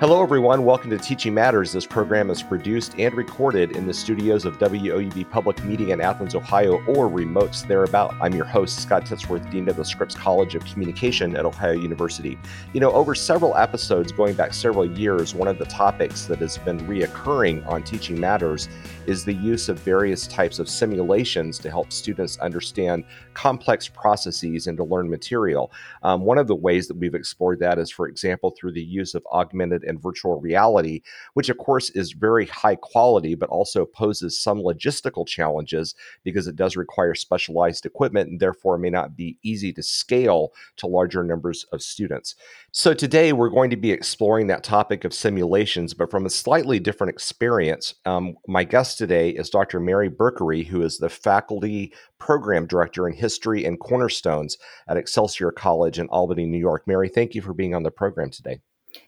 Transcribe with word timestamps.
Hello, 0.00 0.22
everyone. 0.22 0.62
Welcome 0.62 0.90
to 0.90 0.98
Teaching 0.98 1.34
Matters. 1.34 1.72
This 1.72 1.84
program 1.84 2.30
is 2.30 2.40
produced 2.40 2.94
and 3.00 3.12
recorded 3.14 3.72
in 3.72 3.84
the 3.84 3.92
studios 3.92 4.44
of 4.44 4.56
WOUB 4.56 5.28
Public 5.28 5.64
Media 5.64 5.92
in 5.92 6.00
Athens, 6.00 6.36
Ohio, 6.36 6.74
or 6.84 7.08
remotes 7.08 7.66
thereabout. 7.66 8.14
I'm 8.20 8.32
your 8.32 8.44
host, 8.44 8.80
Scott 8.80 9.06
Titsworth, 9.06 9.50
Dean 9.50 9.68
of 9.68 9.74
the 9.74 9.84
Scripps 9.84 10.14
College 10.14 10.54
of 10.54 10.64
Communication 10.66 11.34
at 11.34 11.44
Ohio 11.44 11.72
University. 11.72 12.38
You 12.72 12.78
know, 12.78 12.92
over 12.92 13.16
several 13.16 13.56
episodes 13.56 14.12
going 14.12 14.36
back 14.36 14.54
several 14.54 14.86
years, 14.86 15.34
one 15.34 15.48
of 15.48 15.58
the 15.58 15.64
topics 15.64 16.26
that 16.26 16.38
has 16.38 16.58
been 16.58 16.78
reoccurring 16.86 17.66
on 17.66 17.82
Teaching 17.82 18.20
Matters 18.20 18.68
is 19.08 19.24
the 19.24 19.34
use 19.34 19.68
of 19.68 19.80
various 19.80 20.28
types 20.28 20.60
of 20.60 20.68
simulations 20.68 21.58
to 21.58 21.70
help 21.70 21.92
students 21.92 22.38
understand 22.38 23.02
complex 23.34 23.88
processes 23.88 24.68
and 24.68 24.76
to 24.76 24.84
learn 24.84 25.10
material. 25.10 25.72
Um, 26.04 26.20
one 26.20 26.38
of 26.38 26.46
the 26.46 26.54
ways 26.54 26.86
that 26.86 26.96
we've 26.96 27.16
explored 27.16 27.58
that 27.58 27.80
is, 27.80 27.90
for 27.90 28.06
example, 28.06 28.54
through 28.56 28.72
the 28.72 28.80
use 28.80 29.16
of 29.16 29.26
augmented 29.32 29.87
and 29.88 30.00
virtual 30.00 30.40
reality, 30.40 31.02
which 31.34 31.48
of 31.48 31.58
course 31.58 31.90
is 31.90 32.12
very 32.12 32.46
high 32.46 32.76
quality, 32.76 33.34
but 33.34 33.48
also 33.48 33.84
poses 33.84 34.38
some 34.38 34.58
logistical 34.58 35.26
challenges 35.26 35.94
because 36.22 36.46
it 36.46 36.56
does 36.56 36.76
require 36.76 37.14
specialized 37.14 37.86
equipment 37.86 38.30
and 38.30 38.40
therefore 38.40 38.78
may 38.78 38.90
not 38.90 39.16
be 39.16 39.38
easy 39.42 39.72
to 39.72 39.82
scale 39.82 40.52
to 40.76 40.86
larger 40.86 41.24
numbers 41.24 41.64
of 41.72 41.82
students. 41.82 42.34
So 42.72 42.94
today 42.94 43.32
we're 43.32 43.48
going 43.48 43.70
to 43.70 43.76
be 43.76 43.90
exploring 43.90 44.46
that 44.48 44.62
topic 44.62 45.04
of 45.04 45.14
simulations, 45.14 45.94
but 45.94 46.10
from 46.10 46.26
a 46.26 46.30
slightly 46.30 46.78
different 46.78 47.12
experience. 47.12 47.94
Um, 48.04 48.36
my 48.46 48.64
guest 48.64 48.98
today 48.98 49.30
is 49.30 49.50
Dr. 49.50 49.80
Mary 49.80 50.10
Berkery, 50.10 50.66
who 50.66 50.82
is 50.82 50.98
the 50.98 51.08
faculty 51.08 51.92
program 52.18 52.66
director 52.66 53.08
in 53.08 53.14
history 53.14 53.64
and 53.64 53.80
cornerstones 53.80 54.58
at 54.88 54.96
Excelsior 54.96 55.50
College 55.50 55.98
in 55.98 56.08
Albany, 56.08 56.46
New 56.46 56.58
York. 56.58 56.86
Mary, 56.86 57.08
thank 57.08 57.34
you 57.34 57.42
for 57.42 57.54
being 57.54 57.74
on 57.74 57.82
the 57.82 57.90
program 57.90 58.30
today. 58.30 58.60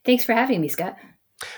Thanks 0.04 0.24
for 0.24 0.32
having 0.32 0.60
me, 0.60 0.68
Scott. 0.68 0.96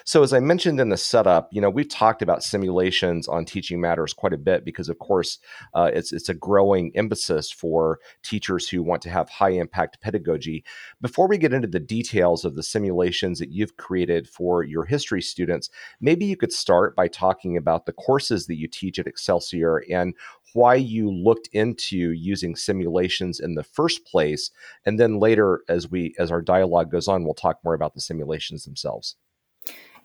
So, 0.04 0.22
as 0.22 0.32
I 0.32 0.40
mentioned 0.40 0.80
in 0.80 0.88
the 0.88 0.96
setup, 0.96 1.48
you 1.52 1.60
know, 1.60 1.70
we've 1.70 1.88
talked 1.88 2.22
about 2.22 2.42
simulations 2.42 3.28
on 3.28 3.44
Teaching 3.44 3.80
Matters 3.80 4.12
quite 4.12 4.32
a 4.32 4.38
bit 4.38 4.64
because, 4.64 4.88
of 4.88 4.98
course, 4.98 5.38
uh, 5.74 5.90
it's 5.92 6.12
it's 6.12 6.28
a 6.28 6.34
growing 6.34 6.92
emphasis 6.94 7.50
for 7.50 7.98
teachers 8.22 8.68
who 8.68 8.82
want 8.82 9.02
to 9.02 9.10
have 9.10 9.28
high 9.28 9.50
impact 9.50 10.00
pedagogy. 10.00 10.64
Before 11.00 11.28
we 11.28 11.38
get 11.38 11.52
into 11.52 11.68
the 11.68 11.80
details 11.80 12.44
of 12.44 12.54
the 12.54 12.62
simulations 12.62 13.38
that 13.38 13.50
you've 13.50 13.76
created 13.76 14.28
for 14.28 14.62
your 14.62 14.84
history 14.84 15.22
students, 15.22 15.70
maybe 16.00 16.24
you 16.24 16.36
could 16.36 16.52
start 16.52 16.94
by 16.96 17.08
talking 17.08 17.56
about 17.56 17.86
the 17.86 17.92
courses 17.92 18.46
that 18.46 18.56
you 18.56 18.68
teach 18.68 18.98
at 18.98 19.06
Excelsior 19.06 19.82
and 19.90 20.14
why 20.54 20.74
you 20.74 21.10
looked 21.10 21.48
into 21.52 22.12
using 22.12 22.54
simulations 22.56 23.40
in 23.40 23.54
the 23.54 23.64
first 23.64 24.04
place 24.06 24.50
and 24.84 24.98
then 24.98 25.18
later 25.18 25.62
as 25.68 25.90
we 25.90 26.14
as 26.18 26.30
our 26.30 26.42
dialogue 26.42 26.90
goes 26.90 27.08
on 27.08 27.24
we'll 27.24 27.34
talk 27.34 27.58
more 27.64 27.74
about 27.74 27.94
the 27.94 28.00
simulations 28.00 28.64
themselves 28.64 29.16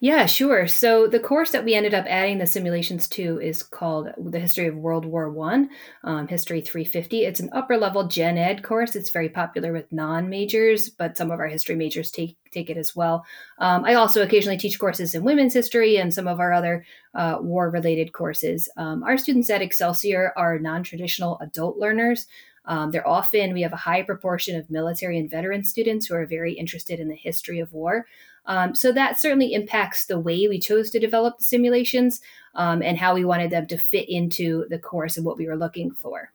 yeah, 0.00 0.26
sure. 0.26 0.68
So 0.68 1.08
the 1.08 1.18
course 1.18 1.50
that 1.50 1.64
we 1.64 1.74
ended 1.74 1.92
up 1.92 2.04
adding 2.08 2.38
the 2.38 2.46
simulations 2.46 3.08
to 3.08 3.40
is 3.40 3.64
called 3.64 4.10
the 4.16 4.38
History 4.38 4.68
of 4.68 4.76
World 4.76 5.04
War 5.04 5.28
One, 5.28 5.70
um, 6.04 6.28
History 6.28 6.60
350. 6.60 7.24
It's 7.24 7.40
an 7.40 7.50
upper 7.52 7.76
level 7.76 8.06
gen 8.06 8.38
ed 8.38 8.62
course. 8.62 8.94
It's 8.94 9.10
very 9.10 9.28
popular 9.28 9.72
with 9.72 9.90
non 9.90 10.28
majors, 10.28 10.88
but 10.88 11.16
some 11.16 11.32
of 11.32 11.40
our 11.40 11.48
history 11.48 11.74
majors 11.74 12.12
take 12.12 12.36
take 12.52 12.70
it 12.70 12.76
as 12.76 12.94
well. 12.94 13.24
Um, 13.58 13.84
I 13.84 13.94
also 13.94 14.22
occasionally 14.22 14.56
teach 14.56 14.78
courses 14.78 15.16
in 15.16 15.24
women's 15.24 15.52
history 15.52 15.96
and 15.96 16.14
some 16.14 16.28
of 16.28 16.38
our 16.38 16.52
other 16.52 16.84
uh, 17.14 17.38
war 17.40 17.68
related 17.68 18.12
courses. 18.12 18.68
Um, 18.76 19.02
our 19.02 19.18
students 19.18 19.50
at 19.50 19.62
Excelsior 19.62 20.32
are 20.36 20.60
non 20.60 20.84
traditional 20.84 21.40
adult 21.40 21.76
learners. 21.76 22.28
Um, 22.68 22.90
they're 22.90 23.08
often, 23.08 23.54
we 23.54 23.62
have 23.62 23.72
a 23.72 23.76
high 23.76 24.02
proportion 24.02 24.54
of 24.54 24.70
military 24.70 25.18
and 25.18 25.30
veteran 25.30 25.64
students 25.64 26.06
who 26.06 26.14
are 26.14 26.26
very 26.26 26.52
interested 26.52 27.00
in 27.00 27.08
the 27.08 27.16
history 27.16 27.60
of 27.60 27.72
war. 27.72 28.06
Um, 28.48 28.74
so 28.74 28.92
that 28.92 29.20
certainly 29.20 29.52
impacts 29.52 30.06
the 30.06 30.18
way 30.18 30.48
we 30.48 30.58
chose 30.58 30.90
to 30.90 30.98
develop 30.98 31.38
the 31.38 31.44
simulations 31.44 32.20
um, 32.54 32.82
and 32.82 32.98
how 32.98 33.14
we 33.14 33.24
wanted 33.24 33.50
them 33.50 33.66
to 33.66 33.76
fit 33.76 34.08
into 34.08 34.64
the 34.70 34.78
course 34.78 35.16
and 35.16 35.24
what 35.24 35.36
we 35.36 35.46
were 35.46 35.56
looking 35.56 35.92
for. 35.92 36.32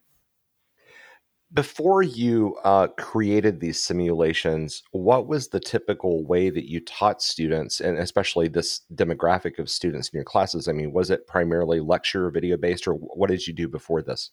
Before 1.51 2.01
you 2.01 2.55
uh, 2.63 2.87
created 2.97 3.59
these 3.59 3.79
simulations, 3.79 4.83
what 4.91 5.27
was 5.27 5.47
the 5.47 5.59
typical 5.59 6.25
way 6.25 6.49
that 6.49 6.67
you 6.67 6.79
taught 6.79 7.21
students, 7.21 7.79
and 7.79 7.97
especially 7.97 8.47
this 8.47 8.81
demographic 8.95 9.59
of 9.59 9.69
students 9.69 10.09
in 10.09 10.17
your 10.17 10.23
classes? 10.23 10.67
I 10.67 10.71
mean, 10.71 10.91
was 10.91 11.11
it 11.11 11.27
primarily 11.27 11.79
lecture, 11.79 12.31
video 12.31 12.57
based, 12.57 12.87
or 12.87 12.93
what 12.93 13.29
did 13.29 13.45
you 13.45 13.53
do 13.53 13.67
before 13.67 14.01
this? 14.01 14.31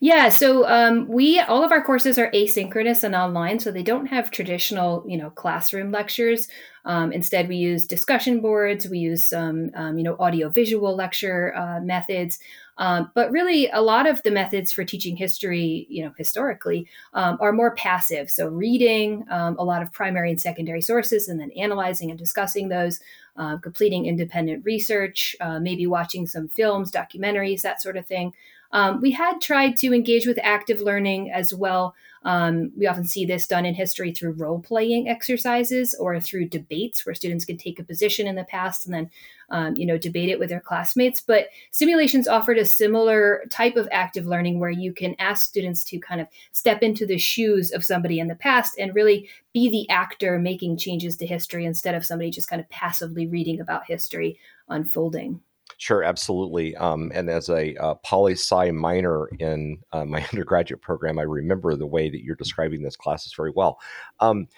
Yeah, 0.00 0.28
so 0.28 0.66
um, 0.68 1.08
we 1.08 1.40
all 1.40 1.64
of 1.64 1.72
our 1.72 1.82
courses 1.82 2.18
are 2.18 2.30
asynchronous 2.30 3.02
and 3.02 3.14
online, 3.14 3.58
so 3.58 3.70
they 3.72 3.82
don't 3.82 4.06
have 4.06 4.30
traditional, 4.30 5.04
you 5.08 5.16
know, 5.16 5.30
classroom 5.30 5.90
lectures. 5.90 6.48
Um, 6.84 7.12
instead, 7.12 7.48
we 7.48 7.56
use 7.56 7.86
discussion 7.86 8.40
boards. 8.40 8.88
We 8.88 8.98
use 8.98 9.28
some, 9.28 9.70
um, 9.74 9.98
you 9.98 10.04
know, 10.04 10.16
audio 10.20 10.48
visual 10.48 10.94
lecture 10.94 11.54
uh, 11.56 11.80
methods. 11.80 12.38
Um, 12.78 13.10
but 13.16 13.32
really, 13.32 13.68
a 13.70 13.80
lot 13.82 14.06
of 14.06 14.22
the 14.22 14.30
methods 14.30 14.72
for 14.72 14.84
teaching 14.84 15.16
history, 15.16 15.86
you 15.90 16.04
know, 16.04 16.12
historically, 16.16 16.86
um, 17.12 17.36
are 17.40 17.52
more 17.52 17.74
passive. 17.74 18.30
So 18.30 18.46
reading 18.48 19.24
um, 19.30 19.56
a 19.58 19.64
lot 19.64 19.82
of 19.82 19.92
primary 19.92 20.30
and 20.30 20.40
secondary 20.40 20.80
sources, 20.80 21.28
and 21.28 21.40
then 21.40 21.50
analyzing 21.56 22.10
and 22.10 22.18
discussing 22.18 22.68
those. 22.68 23.00
Uh, 23.36 23.56
completing 23.56 24.04
independent 24.04 24.64
research, 24.64 25.36
uh, 25.40 25.60
maybe 25.60 25.86
watching 25.86 26.26
some 26.26 26.48
films, 26.48 26.90
documentaries, 26.90 27.62
that 27.62 27.80
sort 27.80 27.96
of 27.96 28.04
thing. 28.04 28.32
Um, 28.72 29.00
we 29.00 29.10
had 29.10 29.40
tried 29.40 29.76
to 29.78 29.94
engage 29.94 30.26
with 30.26 30.38
active 30.42 30.80
learning 30.80 31.30
as 31.30 31.54
well. 31.54 31.94
Um, 32.24 32.72
we 32.76 32.86
often 32.86 33.04
see 33.04 33.24
this 33.24 33.46
done 33.46 33.64
in 33.64 33.74
history 33.74 34.12
through 34.12 34.32
role 34.32 34.60
playing 34.60 35.08
exercises 35.08 35.94
or 35.94 36.20
through 36.20 36.48
debates 36.48 37.06
where 37.06 37.14
students 37.14 37.44
can 37.44 37.56
take 37.56 37.78
a 37.78 37.84
position 37.84 38.26
in 38.26 38.34
the 38.34 38.44
past 38.44 38.84
and 38.84 38.94
then, 38.94 39.10
um, 39.50 39.76
you 39.76 39.86
know, 39.86 39.96
debate 39.96 40.28
it 40.28 40.38
with 40.38 40.50
their 40.50 40.60
classmates. 40.60 41.20
But 41.20 41.46
simulations 41.70 42.28
offered 42.28 42.58
a 42.58 42.64
similar 42.64 43.44
type 43.50 43.76
of 43.76 43.88
active 43.92 44.26
learning 44.26 44.58
where 44.58 44.70
you 44.70 44.92
can 44.92 45.14
ask 45.18 45.48
students 45.48 45.84
to 45.84 45.98
kind 46.00 46.20
of 46.20 46.26
step 46.52 46.82
into 46.82 47.06
the 47.06 47.18
shoes 47.18 47.70
of 47.70 47.84
somebody 47.84 48.18
in 48.18 48.28
the 48.28 48.34
past 48.34 48.74
and 48.78 48.94
really 48.94 49.28
be 49.54 49.70
the 49.70 49.88
actor 49.88 50.38
making 50.38 50.76
changes 50.76 51.16
to 51.16 51.26
history 51.26 51.64
instead 51.64 51.94
of 51.94 52.04
somebody 52.04 52.30
just 52.30 52.50
kind 52.50 52.60
of 52.60 52.68
passively 52.68 53.26
reading 53.26 53.60
about 53.60 53.86
history 53.86 54.38
unfolding. 54.68 55.40
Sure, 55.78 56.02
absolutely. 56.02 56.74
Um, 56.76 57.12
and 57.14 57.30
as 57.30 57.48
a 57.48 57.74
uh, 57.76 57.94
poli 58.04 58.32
sci 58.32 58.72
minor 58.72 59.28
in 59.38 59.78
uh, 59.92 60.04
my 60.04 60.26
undergraduate 60.32 60.82
program, 60.82 61.18
I 61.18 61.22
remember 61.22 61.74
the 61.76 61.86
way 61.86 62.10
that 62.10 62.22
you're 62.22 62.36
describing 62.36 62.82
this 62.82 62.96
classes 62.96 63.32
very 63.32 63.52
well. 63.54 63.78
Um, 64.20 64.48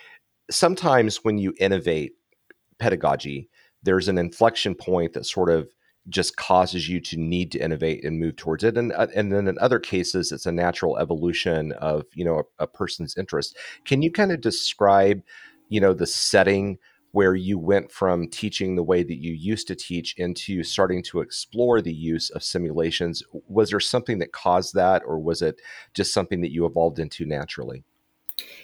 sometimes 0.51 1.19
when 1.19 1.37
you 1.39 1.55
innovate 1.61 2.13
pedagogy, 2.79 3.51
there's 3.83 4.09
an 4.09 4.17
inflection 4.17 4.75
point 4.75 5.13
that 5.13 5.27
sort 5.27 5.51
of 5.51 5.69
just 6.09 6.37
causes 6.37 6.89
you 6.89 7.01
to 7.01 7.19
need 7.19 7.53
to 7.53 7.59
innovate 7.59 8.03
and 8.03 8.19
move 8.19 8.35
towards 8.35 8.65
it 8.65 8.77
and 8.79 8.91
uh, 8.95 9.07
and 9.15 9.31
then 9.31 9.47
in 9.47 9.59
other 9.59 9.79
cases 9.79 10.33
it's 10.33 10.47
a 10.47 10.51
natural 10.51 10.97
evolution 10.97 11.73
of 11.73 12.05
you 12.15 12.25
know 12.25 12.39
a, 12.39 12.65
a 12.65 12.67
person's 12.67 13.15
interest 13.19 13.55
can 13.85 14.01
you 14.01 14.11
kind 14.11 14.33
of 14.33 14.41
describe 14.41 15.23
you 15.69 15.79
know 15.79 15.93
the 15.93 16.07
setting 16.07 16.79
where 17.13 17.35
you 17.35 17.59
went 17.59 17.91
from 17.91 18.29
teaching 18.29 18.77
the 18.77 18.83
way 18.83 19.03
that 19.03 19.21
you 19.21 19.33
used 19.33 19.67
to 19.69 19.75
teach 19.75 20.15
into 20.17 20.63
starting 20.63 21.03
to 21.03 21.21
explore 21.21 21.81
the 21.81 21.93
use 21.93 22.31
of 22.31 22.43
simulations. 22.43 23.23
Was 23.49 23.71
there 23.71 23.81
something 23.81 24.19
that 24.19 24.33
caused 24.33 24.75
that, 24.75 25.03
or 25.05 25.19
was 25.19 25.43
it 25.43 25.61
just 25.95 26.13
something 26.13 26.41
that 26.41 26.53
you 26.53 26.67
evolved 26.67 26.99
into 26.99 27.27
naturally? 27.27 27.85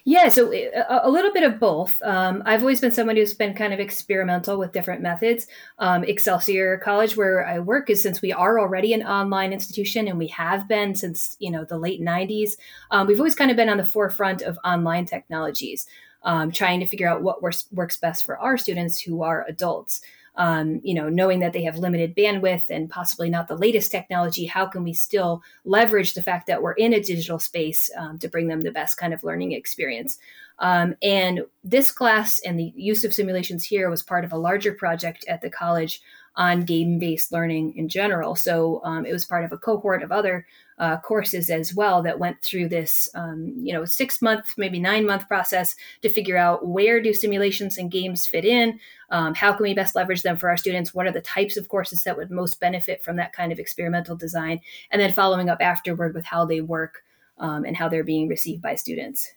Yeah, 0.04 0.28
so 0.28 0.54
uh, 0.54 1.00
a, 1.02 1.10
little 1.10 1.32
bit 1.32 1.42
of 1.42 1.58
both. 1.58 2.00
Um, 2.02 2.42
I've 2.46 2.60
always 2.60 2.80
been 2.80 2.92
someone 2.92 3.16
who's 3.16 3.34
been 3.34 3.54
kind 3.54 3.74
of 3.74 3.80
experimental 3.80 4.58
with 4.58 4.72
different 4.72 5.02
methods. 5.02 5.46
Um, 5.78 6.04
Excelsior 6.04 6.78
College, 6.78 7.16
where 7.16 7.46
I 7.46 7.58
work, 7.58 7.90
is 7.90 8.02
since 8.02 8.22
we 8.22 8.32
are 8.32 8.58
already 8.58 8.92
an 8.92 9.02
online 9.02 9.52
institution, 9.52 10.08
and 10.08 10.18
we 10.18 10.28
have 10.28 10.68
been 10.68 10.94
since 10.94 11.36
you 11.40 11.50
know 11.50 11.64
the 11.64 11.78
late 11.78 12.00
'90s. 12.00 12.52
Um, 12.90 13.06
we've 13.06 13.18
always 13.18 13.34
kind 13.34 13.50
of 13.50 13.56
been 13.56 13.68
on 13.68 13.78
the 13.78 13.84
forefront 13.84 14.42
of 14.42 14.58
online 14.64 15.06
technologies 15.06 15.86
um, 16.22 16.50
trying 16.50 16.80
to 16.80 16.86
figure 16.86 17.08
out 17.08 17.22
what 17.22 17.42
works, 17.42 17.66
works 17.72 17.96
best 17.96 18.24
for 18.24 18.38
our 18.38 18.56
students 18.56 19.00
who 19.00 19.22
are 19.22 19.44
adults. 19.48 20.00
Um, 20.38 20.80
you 20.84 20.92
know, 20.92 21.08
knowing 21.08 21.40
that 21.40 21.54
they 21.54 21.62
have 21.62 21.78
limited 21.78 22.14
bandwidth 22.14 22.68
and 22.68 22.90
possibly 22.90 23.30
not 23.30 23.48
the 23.48 23.56
latest 23.56 23.90
technology, 23.90 24.44
how 24.44 24.66
can 24.66 24.84
we 24.84 24.92
still 24.92 25.42
leverage 25.64 26.12
the 26.12 26.22
fact 26.22 26.46
that 26.48 26.60
we're 26.60 26.72
in 26.72 26.92
a 26.92 27.00
digital 27.00 27.38
space 27.38 27.90
um, 27.96 28.18
to 28.18 28.28
bring 28.28 28.48
them 28.48 28.60
the 28.60 28.70
best 28.70 28.98
kind 28.98 29.14
of 29.14 29.24
learning 29.24 29.52
experience? 29.52 30.18
Um, 30.58 30.94
and 31.02 31.40
this 31.64 31.90
class 31.90 32.38
and 32.40 32.58
the 32.58 32.72
use 32.76 33.04
of 33.04 33.14
simulations 33.14 33.64
here 33.64 33.88
was 33.88 34.02
part 34.02 34.24
of 34.24 34.32
a 34.32 34.38
larger 34.38 34.72
project 34.72 35.24
at 35.26 35.40
the 35.40 35.50
college 35.50 36.02
on 36.36 36.64
game 36.64 36.98
based 36.98 37.32
learning 37.32 37.74
in 37.76 37.88
general. 37.88 38.34
So 38.34 38.80
um, 38.84 39.06
it 39.06 39.12
was 39.12 39.24
part 39.24 39.44
of 39.44 39.52
a 39.52 39.58
cohort 39.58 40.02
of 40.02 40.12
other 40.12 40.46
uh, 40.78 40.98
courses 40.98 41.48
as 41.48 41.74
well 41.74 42.02
that 42.02 42.18
went 42.18 42.42
through 42.42 42.68
this, 42.68 43.08
um, 43.14 43.54
you 43.56 43.72
know, 43.72 43.84
six 43.84 44.20
month, 44.20 44.54
maybe 44.56 44.78
nine 44.78 45.06
month 45.06 45.26
process 45.26 45.74
to 46.02 46.10
figure 46.10 46.36
out 46.36 46.66
where 46.66 47.00
do 47.00 47.14
simulations 47.14 47.78
and 47.78 47.90
games 47.90 48.26
fit 48.26 48.44
in, 48.44 48.78
um, 49.10 49.34
how 49.34 49.52
can 49.52 49.62
we 49.62 49.74
best 49.74 49.94
leverage 49.94 50.22
them 50.22 50.36
for 50.36 50.50
our 50.50 50.56
students, 50.56 50.92
what 50.92 51.06
are 51.06 51.12
the 51.12 51.20
types 51.20 51.56
of 51.56 51.68
courses 51.68 52.02
that 52.04 52.16
would 52.16 52.30
most 52.30 52.60
benefit 52.60 53.02
from 53.02 53.16
that 53.16 53.32
kind 53.32 53.52
of 53.52 53.58
experimental 53.58 54.16
design, 54.16 54.60
and 54.90 55.00
then 55.00 55.12
following 55.12 55.48
up 55.48 55.58
afterward 55.60 56.14
with 56.14 56.24
how 56.24 56.44
they 56.44 56.60
work 56.60 57.02
um, 57.38 57.64
and 57.64 57.76
how 57.76 57.88
they're 57.88 58.04
being 58.04 58.28
received 58.28 58.62
by 58.62 58.74
students. 58.74 59.32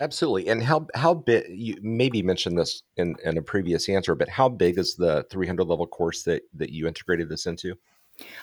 Absolutely. 0.00 0.48
And 0.48 0.62
how 0.62 0.86
how 0.94 1.14
big 1.14 1.46
you 1.48 1.76
maybe 1.80 2.22
mentioned 2.22 2.58
this 2.58 2.82
in, 2.98 3.16
in 3.24 3.38
a 3.38 3.42
previous 3.42 3.88
answer, 3.88 4.14
but 4.14 4.28
how 4.28 4.48
big 4.48 4.78
is 4.78 4.94
the 4.94 5.24
300 5.30 5.64
level 5.64 5.86
course 5.86 6.22
that 6.24 6.42
that 6.54 6.70
you 6.70 6.86
integrated 6.86 7.30
this 7.30 7.46
into? 7.46 7.74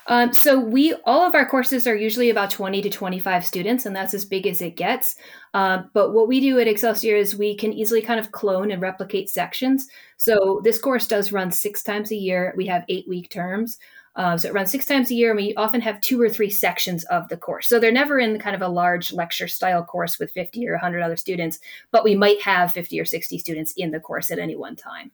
Um, 0.08 0.34
so 0.34 0.60
we 0.60 0.94
all 1.06 1.26
of 1.26 1.36
our 1.36 1.48
courses 1.48 1.88
are 1.88 1.96
usually 1.96 2.30
about 2.30 2.52
20 2.52 2.82
to 2.82 2.90
25 2.90 3.46
students, 3.46 3.86
and 3.86 3.96
that's 3.96 4.14
as 4.14 4.26
big 4.26 4.46
as 4.48 4.62
it 4.62 4.76
gets. 4.76 5.16
Um, 5.54 5.90
but 5.94 6.12
what 6.12 6.28
we 6.28 6.40
do 6.40 6.60
at 6.60 6.68
Excelsior 6.68 7.16
is 7.16 7.38
we 7.38 7.56
can 7.56 7.74
easily 7.74 8.02
kind 8.02 8.20
of 8.20 8.32
clone 8.32 8.72
and 8.72 8.82
replicate 8.82 9.30
sections. 9.30 9.88
So 10.18 10.62
this 10.64 10.80
course 10.80 11.08
does 11.08 11.32
run 11.32 11.52
six 11.52 11.84
times 11.84 12.12
a 12.12 12.16
year. 12.16 12.54
We 12.58 12.66
have 12.68 12.86
eight 12.90 13.08
week 13.08 13.30
terms. 13.30 13.78
Uh, 14.16 14.38
so 14.38 14.48
it 14.48 14.54
runs 14.54 14.72
six 14.72 14.86
times 14.86 15.10
a 15.10 15.16
year, 15.16 15.32
and 15.32 15.38
we 15.38 15.56
often 15.56 15.82
have 15.82 16.00
two 16.02 16.22
or 16.22 16.30
three 16.30 16.50
sections 16.50 17.04
of 17.06 17.28
the 17.30 17.38
course. 17.38 17.68
So 17.68 17.80
they're 17.80 17.92
never 17.92 18.20
in 18.20 18.38
kind 18.40 18.56
of 18.56 18.62
a 18.62 18.68
large 18.68 19.12
lecture 19.12 19.48
style 19.48 19.84
course 19.84 20.20
with 20.20 20.32
50 20.32 20.68
or 20.68 20.74
100 20.74 21.02
other 21.02 21.16
students, 21.16 21.60
but 21.92 22.04
we 22.04 22.16
might 22.16 22.40
have 22.42 22.72
50 22.72 23.00
or 23.00 23.06
60 23.06 23.40
students 23.40 23.74
in 23.76 23.90
the 23.90 24.00
course 24.00 24.30
at 24.30 24.38
any 24.38 24.56
one 24.56 24.76
time. 24.76 25.12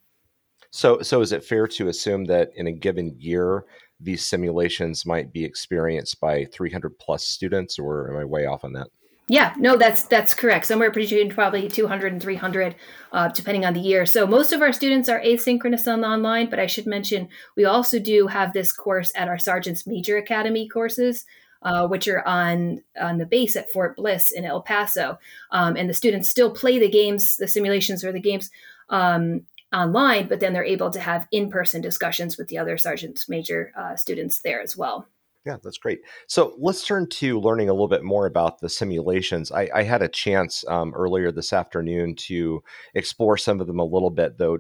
So, 0.72 1.02
so 1.02 1.22
is 1.22 1.32
it 1.32 1.44
fair 1.44 1.68
to 1.68 1.88
assume 1.88 2.26
that 2.26 2.52
in 2.56 2.68
a 2.68 2.72
given 2.72 3.16
year, 3.18 3.66
these 4.00 4.26
simulations 4.26 5.06
might 5.06 5.34
be 5.34 5.44
experienced 5.44 6.20
by 6.20 6.46
300 6.46 6.98
plus 7.00 7.26
students, 7.26 7.78
or 7.78 8.10
am 8.10 8.18
I 8.18 8.26
way 8.26 8.46
off 8.46 8.64
on 8.64 8.74
that? 8.74 8.88
Yeah, 9.30 9.54
no, 9.60 9.78
that's 9.78 10.04
that's 10.06 10.34
correct. 10.34 10.66
Somewhere 10.66 10.90
between 10.90 11.30
probably 11.30 11.68
200 11.68 12.14
and 12.14 12.22
300, 12.22 12.76
uh, 13.12 13.28
depending 13.28 13.64
on 13.64 13.76
the 13.76 13.80
year. 13.80 14.08
So 14.08 14.26
most 14.26 14.52
of 14.52 14.64
our 14.64 14.74
students 14.74 15.08
are 15.08 15.22
asynchronous 15.22 15.86
and 15.86 16.04
online, 16.04 16.50
but 16.50 16.58
I 16.58 16.66
should 16.66 16.88
mention 16.88 17.30
we 17.56 17.64
also 17.64 18.00
do 18.00 18.26
have 18.26 18.54
this 18.54 18.74
course 18.74 19.12
at 19.14 19.28
our 19.28 19.38
Sergeant's 19.38 19.86
Major 19.86 20.18
Academy 20.18 20.68
courses, 20.68 21.26
uh, 21.62 21.88
which 21.88 22.08
are 22.08 22.28
on 22.28 22.82
on 23.00 23.20
the 23.20 23.28
base 23.28 23.56
at 23.56 23.70
Fort 23.70 23.96
Bliss 23.98 24.32
in 24.32 24.46
El 24.46 24.64
Paso, 24.64 25.20
um, 25.52 25.76
and 25.76 25.88
the 25.88 25.94
students 25.94 26.28
still 26.28 26.50
play 26.50 26.80
the 26.80 26.90
games, 26.90 27.36
the 27.38 27.48
simulations 27.48 28.04
or 28.04 28.12
the 28.12 28.20
games. 28.20 28.50
Um, 28.90 29.42
online, 29.74 30.28
but 30.28 30.40
then 30.40 30.54
they're 30.54 30.64
able 30.64 30.90
to 30.92 31.00
have 31.00 31.28
in-person 31.32 31.82
discussions 31.82 32.38
with 32.38 32.48
the 32.48 32.58
other 32.58 32.78
sergeant's 32.78 33.30
major 33.30 33.72
uh, 33.78 33.96
students 33.96 34.42
there 34.42 34.62
as 34.62 34.76
well. 34.76 35.08
Yeah, 35.46 35.58
that's 35.64 35.78
great. 35.78 36.02
So 36.28 36.56
let's 36.60 36.86
turn 36.86 37.08
to 37.10 37.40
learning 37.40 37.70
a 37.70 37.74
little 37.74 37.88
bit 37.88 38.04
more 38.04 38.26
about 38.26 38.60
the 38.60 38.70
simulations. 38.70 39.52
I, 39.52 39.70
I 39.74 39.84
had 39.84 40.02
a 40.02 40.08
chance 40.10 40.66
um, 40.68 40.94
earlier 40.94 41.32
this 41.32 41.54
afternoon 41.54 42.16
to 42.16 42.62
explore 42.94 43.38
some 43.38 43.62
of 43.62 43.68
them 43.68 43.80
a 43.80 43.86
little 43.86 44.10
bit, 44.10 44.38
though 44.38 44.60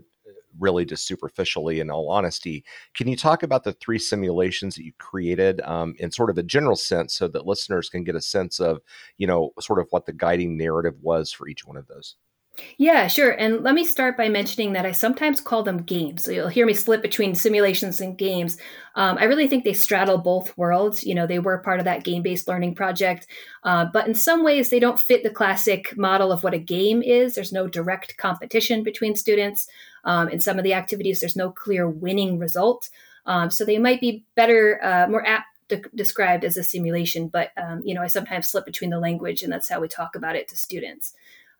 really 0.57 0.85
just 0.85 1.05
superficially 1.05 1.79
in 1.79 1.91
all 1.91 2.09
honesty. 2.09 2.63
Can 2.95 3.07
you 3.07 3.15
talk 3.15 3.43
about 3.43 3.63
the 3.63 3.73
three 3.73 3.99
simulations 3.99 4.75
that 4.75 4.83
you 4.83 4.93
created 4.97 5.61
um, 5.61 5.95
in 5.99 6.11
sort 6.11 6.29
of 6.29 6.37
a 6.37 6.43
general 6.43 6.75
sense 6.75 7.13
so 7.13 7.27
that 7.27 7.45
listeners 7.45 7.89
can 7.89 8.03
get 8.03 8.15
a 8.15 8.21
sense 8.21 8.59
of, 8.59 8.79
you 9.17 9.27
know, 9.27 9.51
sort 9.59 9.79
of 9.79 9.87
what 9.91 10.05
the 10.05 10.13
guiding 10.13 10.57
narrative 10.57 10.95
was 11.01 11.31
for 11.31 11.47
each 11.47 11.65
one 11.65 11.77
of 11.77 11.87
those? 11.87 12.15
Yeah, 12.77 13.07
sure. 13.07 13.31
And 13.31 13.63
let 13.63 13.73
me 13.73 13.85
start 13.85 14.17
by 14.17 14.27
mentioning 14.27 14.73
that 14.73 14.85
I 14.85 14.91
sometimes 14.91 15.39
call 15.39 15.63
them 15.63 15.83
games. 15.83 16.25
So 16.25 16.31
you'll 16.31 16.49
hear 16.49 16.65
me 16.65 16.73
slip 16.73 17.01
between 17.01 17.33
simulations 17.35 18.01
and 18.01 18.17
games. 18.17 18.57
Um, 18.95 19.17
I 19.17 19.25
really 19.25 19.47
think 19.47 19.63
they 19.63 19.73
straddle 19.73 20.17
both 20.17 20.57
worlds. 20.57 21.05
You 21.05 21.15
know, 21.15 21.25
they 21.25 21.39
were 21.39 21.59
part 21.59 21.79
of 21.79 21.85
that 21.85 22.03
game 22.03 22.21
based 22.21 22.47
learning 22.49 22.75
project, 22.75 23.27
uh, 23.63 23.85
but 23.93 24.07
in 24.07 24.13
some 24.15 24.43
ways, 24.43 24.69
they 24.69 24.79
don't 24.79 24.99
fit 24.99 25.23
the 25.23 25.29
classic 25.29 25.95
model 25.97 26.31
of 26.33 26.43
what 26.43 26.53
a 26.53 26.59
game 26.59 27.01
is. 27.01 27.35
There's 27.35 27.53
no 27.53 27.67
direct 27.67 28.17
competition 28.17 28.83
between 28.83 29.15
students. 29.15 29.67
Um, 30.03 30.27
in 30.27 30.41
some 30.41 30.57
of 30.57 30.63
the 30.63 30.73
activities, 30.73 31.21
there's 31.21 31.37
no 31.37 31.51
clear 31.51 31.87
winning 31.89 32.39
result. 32.39 32.89
Um, 33.25 33.51
so 33.51 33.63
they 33.63 33.77
might 33.77 34.01
be 34.01 34.25
better, 34.35 34.83
uh, 34.83 35.07
more 35.07 35.25
apt 35.25 35.45
de- 35.69 35.81
described 35.95 36.43
as 36.43 36.57
a 36.57 36.63
simulation, 36.63 37.27
but 37.29 37.51
um, 37.57 37.81
you 37.85 37.93
know, 37.93 38.01
I 38.01 38.07
sometimes 38.07 38.47
slip 38.47 38.65
between 38.65 38.89
the 38.89 38.99
language, 38.99 39.43
and 39.43 39.53
that's 39.53 39.69
how 39.69 39.79
we 39.79 39.87
talk 39.87 40.15
about 40.15 40.35
it 40.35 40.47
to 40.49 40.57
students. 40.57 41.13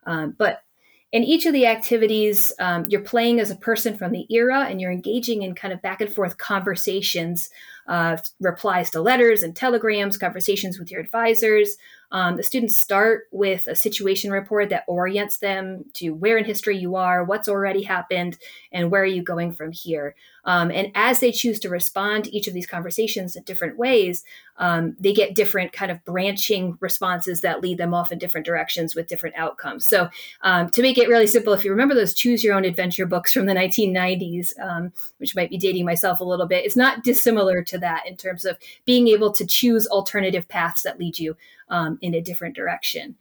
Um, 0.04 0.34
but 0.36 0.62
in 1.12 1.24
each 1.24 1.44
of 1.44 1.52
the 1.52 1.66
activities, 1.66 2.52
um, 2.60 2.84
you're 2.88 3.00
playing 3.00 3.40
as 3.40 3.50
a 3.50 3.56
person 3.56 3.96
from 3.96 4.12
the 4.12 4.26
era 4.30 4.66
and 4.68 4.80
you're 4.80 4.92
engaging 4.92 5.42
in 5.42 5.56
kind 5.56 5.74
of 5.74 5.82
back 5.82 6.00
and 6.00 6.12
forth 6.12 6.38
conversations, 6.38 7.50
uh, 7.88 8.16
replies 8.38 8.90
to 8.90 9.00
letters 9.00 9.42
and 9.42 9.56
telegrams, 9.56 10.16
conversations 10.16 10.78
with 10.78 10.90
your 10.90 11.00
advisors. 11.00 11.76
Um, 12.12 12.36
the 12.36 12.44
students 12.44 12.80
start 12.80 13.24
with 13.32 13.66
a 13.66 13.74
situation 13.74 14.30
report 14.30 14.68
that 14.70 14.84
orients 14.86 15.38
them 15.38 15.84
to 15.94 16.10
where 16.10 16.38
in 16.38 16.44
history 16.44 16.78
you 16.78 16.94
are, 16.94 17.24
what's 17.24 17.48
already 17.48 17.82
happened, 17.82 18.38
and 18.70 18.92
where 18.92 19.02
are 19.02 19.06
you 19.06 19.22
going 19.22 19.52
from 19.52 19.72
here. 19.72 20.14
Um, 20.44 20.70
and 20.70 20.90
as 20.94 21.20
they 21.20 21.32
choose 21.32 21.58
to 21.60 21.68
respond 21.68 22.24
to 22.24 22.36
each 22.36 22.48
of 22.48 22.54
these 22.54 22.66
conversations 22.66 23.36
in 23.36 23.42
different 23.44 23.76
ways, 23.76 24.24
um, 24.58 24.96
they 24.98 25.12
get 25.12 25.34
different 25.34 25.72
kind 25.72 25.90
of 25.90 26.04
branching 26.04 26.76
responses 26.80 27.40
that 27.40 27.60
lead 27.60 27.78
them 27.78 27.94
off 27.94 28.12
in 28.12 28.18
different 28.18 28.46
directions 28.46 28.94
with 28.94 29.06
different 29.06 29.36
outcomes. 29.36 29.86
So, 29.86 30.08
um, 30.42 30.70
to 30.70 30.82
make 30.82 30.98
it 30.98 31.08
really 31.08 31.26
simple, 31.26 31.52
if 31.52 31.64
you 31.64 31.70
remember 31.70 31.94
those 31.94 32.14
choose 32.14 32.44
your 32.44 32.54
own 32.54 32.64
adventure 32.64 33.06
books 33.06 33.32
from 33.32 33.46
the 33.46 33.54
1990s, 33.54 34.58
um, 34.60 34.92
which 35.18 35.34
might 35.34 35.50
be 35.50 35.58
dating 35.58 35.86
myself 35.86 36.20
a 36.20 36.24
little 36.24 36.46
bit, 36.46 36.64
it's 36.64 36.76
not 36.76 37.02
dissimilar 37.04 37.62
to 37.62 37.78
that 37.78 38.06
in 38.06 38.16
terms 38.16 38.44
of 38.44 38.58
being 38.84 39.08
able 39.08 39.32
to 39.32 39.46
choose 39.46 39.86
alternative 39.86 40.46
paths 40.48 40.82
that 40.82 40.98
lead 40.98 41.18
you 41.18 41.36
um, 41.70 41.98
in 42.02 42.14
a 42.14 42.20
different 42.20 42.54
direction. 42.54 43.16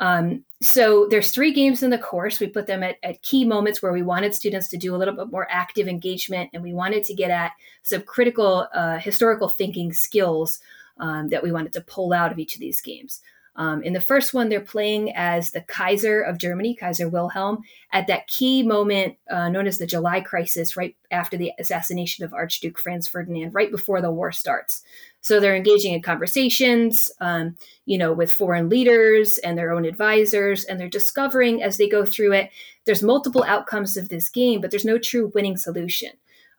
Um, 0.00 0.44
so 0.62 1.06
there's 1.10 1.30
three 1.30 1.52
games 1.52 1.82
in 1.82 1.90
the 1.90 1.98
course. 1.98 2.40
We 2.40 2.46
put 2.48 2.66
them 2.66 2.82
at, 2.82 2.96
at, 3.02 3.22
key 3.22 3.44
moments 3.44 3.82
where 3.82 3.92
we 3.92 4.02
wanted 4.02 4.34
students 4.34 4.68
to 4.68 4.78
do 4.78 4.94
a 4.94 4.98
little 4.98 5.14
bit 5.14 5.30
more 5.30 5.46
active 5.50 5.86
engagement, 5.86 6.50
and 6.52 6.62
we 6.62 6.72
wanted 6.72 7.04
to 7.04 7.14
get 7.14 7.30
at 7.30 7.52
some 7.82 8.02
critical 8.02 8.66
uh, 8.74 8.98
historical 8.98 9.48
thinking 9.48 9.92
skills 9.92 10.60
um, 10.98 11.28
that 11.28 11.42
we 11.42 11.52
wanted 11.52 11.74
to 11.74 11.82
pull 11.82 12.14
out 12.14 12.32
of 12.32 12.38
each 12.38 12.54
of 12.54 12.60
these 12.60 12.80
games. 12.80 13.20
Um, 13.56 13.82
in 13.82 13.92
the 13.92 14.00
first 14.00 14.32
one, 14.32 14.48
they're 14.48 14.60
playing 14.60 15.12
as 15.14 15.50
the 15.50 15.60
Kaiser 15.60 16.22
of 16.22 16.38
Germany, 16.38 16.74
Kaiser 16.74 17.08
Wilhelm, 17.08 17.62
at 17.92 18.06
that 18.06 18.26
key 18.26 18.62
moment 18.62 19.16
uh, 19.30 19.48
known 19.50 19.66
as 19.66 19.76
the 19.76 19.86
July 19.86 20.20
Crisis, 20.20 20.76
right 20.76 20.96
after 21.10 21.36
the 21.36 21.52
assassination 21.58 22.24
of 22.24 22.32
Archduke 22.32 22.78
Franz 22.78 23.06
Ferdinand, 23.06 23.52
right 23.52 23.70
before 23.70 24.00
the 24.00 24.10
war 24.10 24.32
starts. 24.32 24.82
So 25.20 25.38
they're 25.38 25.56
engaging 25.56 25.92
in 25.92 26.02
conversations, 26.02 27.10
um, 27.20 27.56
you 27.84 27.98
know, 27.98 28.12
with 28.12 28.32
foreign 28.32 28.68
leaders 28.68 29.38
and 29.38 29.56
their 29.56 29.72
own 29.72 29.84
advisors, 29.84 30.64
and 30.64 30.80
they're 30.80 30.88
discovering 30.88 31.62
as 31.62 31.76
they 31.76 31.88
go 31.88 32.04
through 32.04 32.32
it, 32.32 32.50
there's 32.86 33.02
multiple 33.02 33.44
outcomes 33.44 33.96
of 33.96 34.08
this 34.08 34.28
game, 34.28 34.60
but 34.60 34.70
there's 34.70 34.84
no 34.84 34.98
true 34.98 35.30
winning 35.34 35.56
solution. 35.56 36.10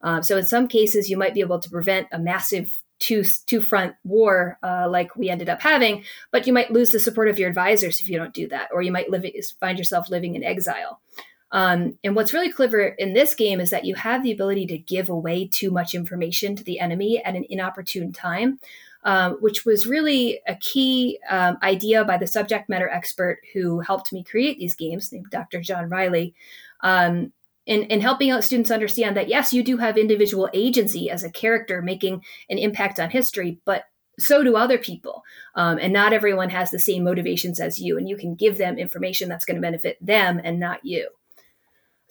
Uh, 0.03 0.21
so 0.21 0.37
in 0.37 0.45
some 0.45 0.67
cases, 0.67 1.09
you 1.09 1.17
might 1.17 1.33
be 1.33 1.41
able 1.41 1.59
to 1.59 1.69
prevent 1.69 2.07
a 2.11 2.19
massive 2.19 2.81
two 2.99 3.23
two 3.47 3.59
front 3.59 3.95
war 4.03 4.59
uh, 4.63 4.87
like 4.87 5.15
we 5.15 5.29
ended 5.29 5.49
up 5.49 5.61
having, 5.61 6.03
but 6.31 6.45
you 6.45 6.53
might 6.53 6.71
lose 6.71 6.91
the 6.91 6.99
support 6.99 7.27
of 7.27 7.39
your 7.39 7.49
advisors 7.49 7.99
if 7.99 8.09
you 8.09 8.17
don't 8.17 8.33
do 8.33 8.47
that, 8.47 8.69
or 8.71 8.81
you 8.81 8.91
might 8.91 9.09
live 9.09 9.25
find 9.59 9.77
yourself 9.77 10.09
living 10.09 10.35
in 10.35 10.43
exile. 10.43 11.01
Um, 11.51 11.97
and 12.03 12.15
what's 12.15 12.33
really 12.33 12.51
clever 12.51 12.79
in 12.79 13.13
this 13.13 13.35
game 13.35 13.59
is 13.59 13.69
that 13.71 13.85
you 13.85 13.95
have 13.95 14.23
the 14.23 14.31
ability 14.31 14.65
to 14.67 14.77
give 14.77 15.09
away 15.09 15.47
too 15.47 15.69
much 15.69 15.93
information 15.93 16.55
to 16.55 16.63
the 16.63 16.79
enemy 16.79 17.21
at 17.23 17.35
an 17.35 17.45
inopportune 17.49 18.13
time, 18.13 18.59
uh, 19.03 19.31
which 19.41 19.65
was 19.65 19.85
really 19.85 20.39
a 20.47 20.55
key 20.55 21.19
um, 21.29 21.57
idea 21.61 22.05
by 22.05 22.17
the 22.17 22.27
subject 22.27 22.69
matter 22.69 22.89
expert 22.89 23.39
who 23.53 23.79
helped 23.79 24.13
me 24.13 24.23
create 24.23 24.59
these 24.59 24.75
games, 24.75 25.11
named 25.11 25.29
Dr. 25.29 25.59
John 25.59 25.89
Riley. 25.89 26.33
Um, 26.81 27.33
in, 27.65 27.83
in 27.83 28.01
helping 28.01 28.31
out 28.31 28.43
students 28.43 28.71
understand 28.71 29.15
that 29.15 29.27
yes, 29.27 29.53
you 29.53 29.63
do 29.63 29.77
have 29.77 29.97
individual 29.97 30.49
agency 30.53 31.09
as 31.09 31.23
a 31.23 31.29
character 31.29 31.81
making 31.81 32.23
an 32.49 32.57
impact 32.57 32.99
on 32.99 33.09
history, 33.09 33.59
but 33.65 33.85
so 34.19 34.43
do 34.43 34.55
other 34.55 34.77
people. 34.77 35.23
Um, 35.55 35.77
and 35.79 35.93
not 35.93 36.13
everyone 36.13 36.49
has 36.49 36.71
the 36.71 36.79
same 36.79 37.03
motivations 37.03 37.59
as 37.59 37.79
you. 37.79 37.97
And 37.97 38.09
you 38.09 38.17
can 38.17 38.35
give 38.35 38.57
them 38.57 38.77
information 38.77 39.29
that's 39.29 39.45
going 39.45 39.55
to 39.55 39.61
benefit 39.61 39.97
them 40.01 40.41
and 40.43 40.59
not 40.59 40.83
you. 40.83 41.09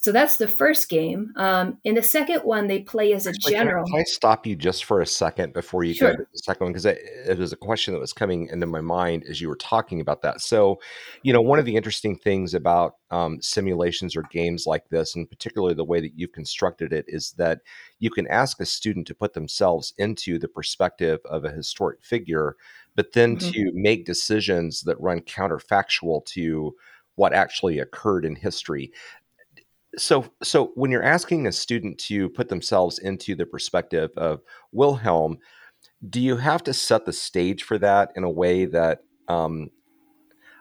So 0.01 0.13
that's 0.13 0.39
the 0.39 0.49
first 0.49 0.89
game. 0.89 1.31
Um, 1.37 1.77
in 1.85 1.95
the 1.95 2.03
second 2.03 2.41
one, 2.41 2.69
they 2.69 2.81
play 2.81 3.13
as 3.13 3.27
a 3.27 3.31
Actually, 3.31 3.53
general. 3.53 3.85
Can 3.85 3.97
I, 3.97 3.99
can 3.99 4.01
I, 4.01 4.05
stop 4.05 4.47
you 4.47 4.57
just 4.57 4.85
for 4.87 5.03
a 5.03 5.07
second 5.07 5.53
before 5.53 5.85
you 5.85 5.93
sure. 5.93 6.13
go 6.13 6.17
to 6.17 6.27
the 6.33 6.39
second 6.39 6.65
one? 6.65 6.73
Because 6.73 6.87
it 6.87 7.37
was 7.39 7.53
a 7.53 7.57
question 7.57 7.93
that 7.93 8.01
was 8.01 8.15
coming 8.15 8.49
into 8.51 8.67
my 8.67 8.81
mind 8.81 9.25
as 9.29 9.43
you 9.43 9.49
were 9.49 9.57
talking 9.57 10.01
about 10.01 10.23
that. 10.23 10.41
So, 10.41 10.81
you 11.23 11.35
know, 11.35 11.43
one 11.43 11.59
of 11.59 11.67
the 11.67 11.77
interesting 11.77 12.17
things 12.17 12.55
about 12.55 12.95
um, 13.11 13.43
simulations 13.43 14.17
or 14.17 14.23
games 14.31 14.67
like 14.67 14.89
this, 14.89 15.15
and 15.15 15.29
particularly 15.29 15.75
the 15.75 15.85
way 15.85 16.01
that 16.01 16.13
you've 16.17 16.33
constructed 16.33 16.95
it, 16.95 17.05
is 17.07 17.33
that 17.33 17.61
you 17.99 18.09
can 18.09 18.27
ask 18.29 18.59
a 18.59 18.67
student 18.67 19.07
to 19.09 19.15
put 19.15 19.35
themselves 19.35 19.93
into 19.99 20.39
the 20.39 20.49
perspective 20.49 21.21
of 21.27 21.45
a 21.45 21.53
historic 21.53 22.03
figure, 22.03 22.57
but 22.97 23.13
then 23.13 23.37
mm-hmm. 23.37 23.51
to 23.51 23.71
make 23.75 24.07
decisions 24.07 24.81
that 24.85 24.99
run 24.99 25.21
counterfactual 25.21 26.25
to 26.25 26.75
what 27.17 27.35
actually 27.35 27.79
occurred 27.79 28.25
in 28.25 28.35
history 28.35 28.91
so 29.97 30.27
so 30.43 30.73
when 30.75 30.91
you're 30.91 31.03
asking 31.03 31.47
a 31.47 31.53
student 31.53 31.99
to 31.99 32.29
put 32.31 32.49
themselves 32.49 32.99
into 32.99 33.35
the 33.35 33.47
perspective 33.47 34.11
of 34.17 34.41
Wilhelm, 34.73 35.39
do 36.09 36.21
you 36.21 36.37
have 36.37 36.63
to 36.65 36.73
set 36.73 37.05
the 37.05 37.13
stage 37.13 37.63
for 37.63 37.79
that 37.79 38.13
in 38.17 38.25
a 38.25 38.31
way 38.31 38.65
that 38.67 39.01
um, 39.29 39.71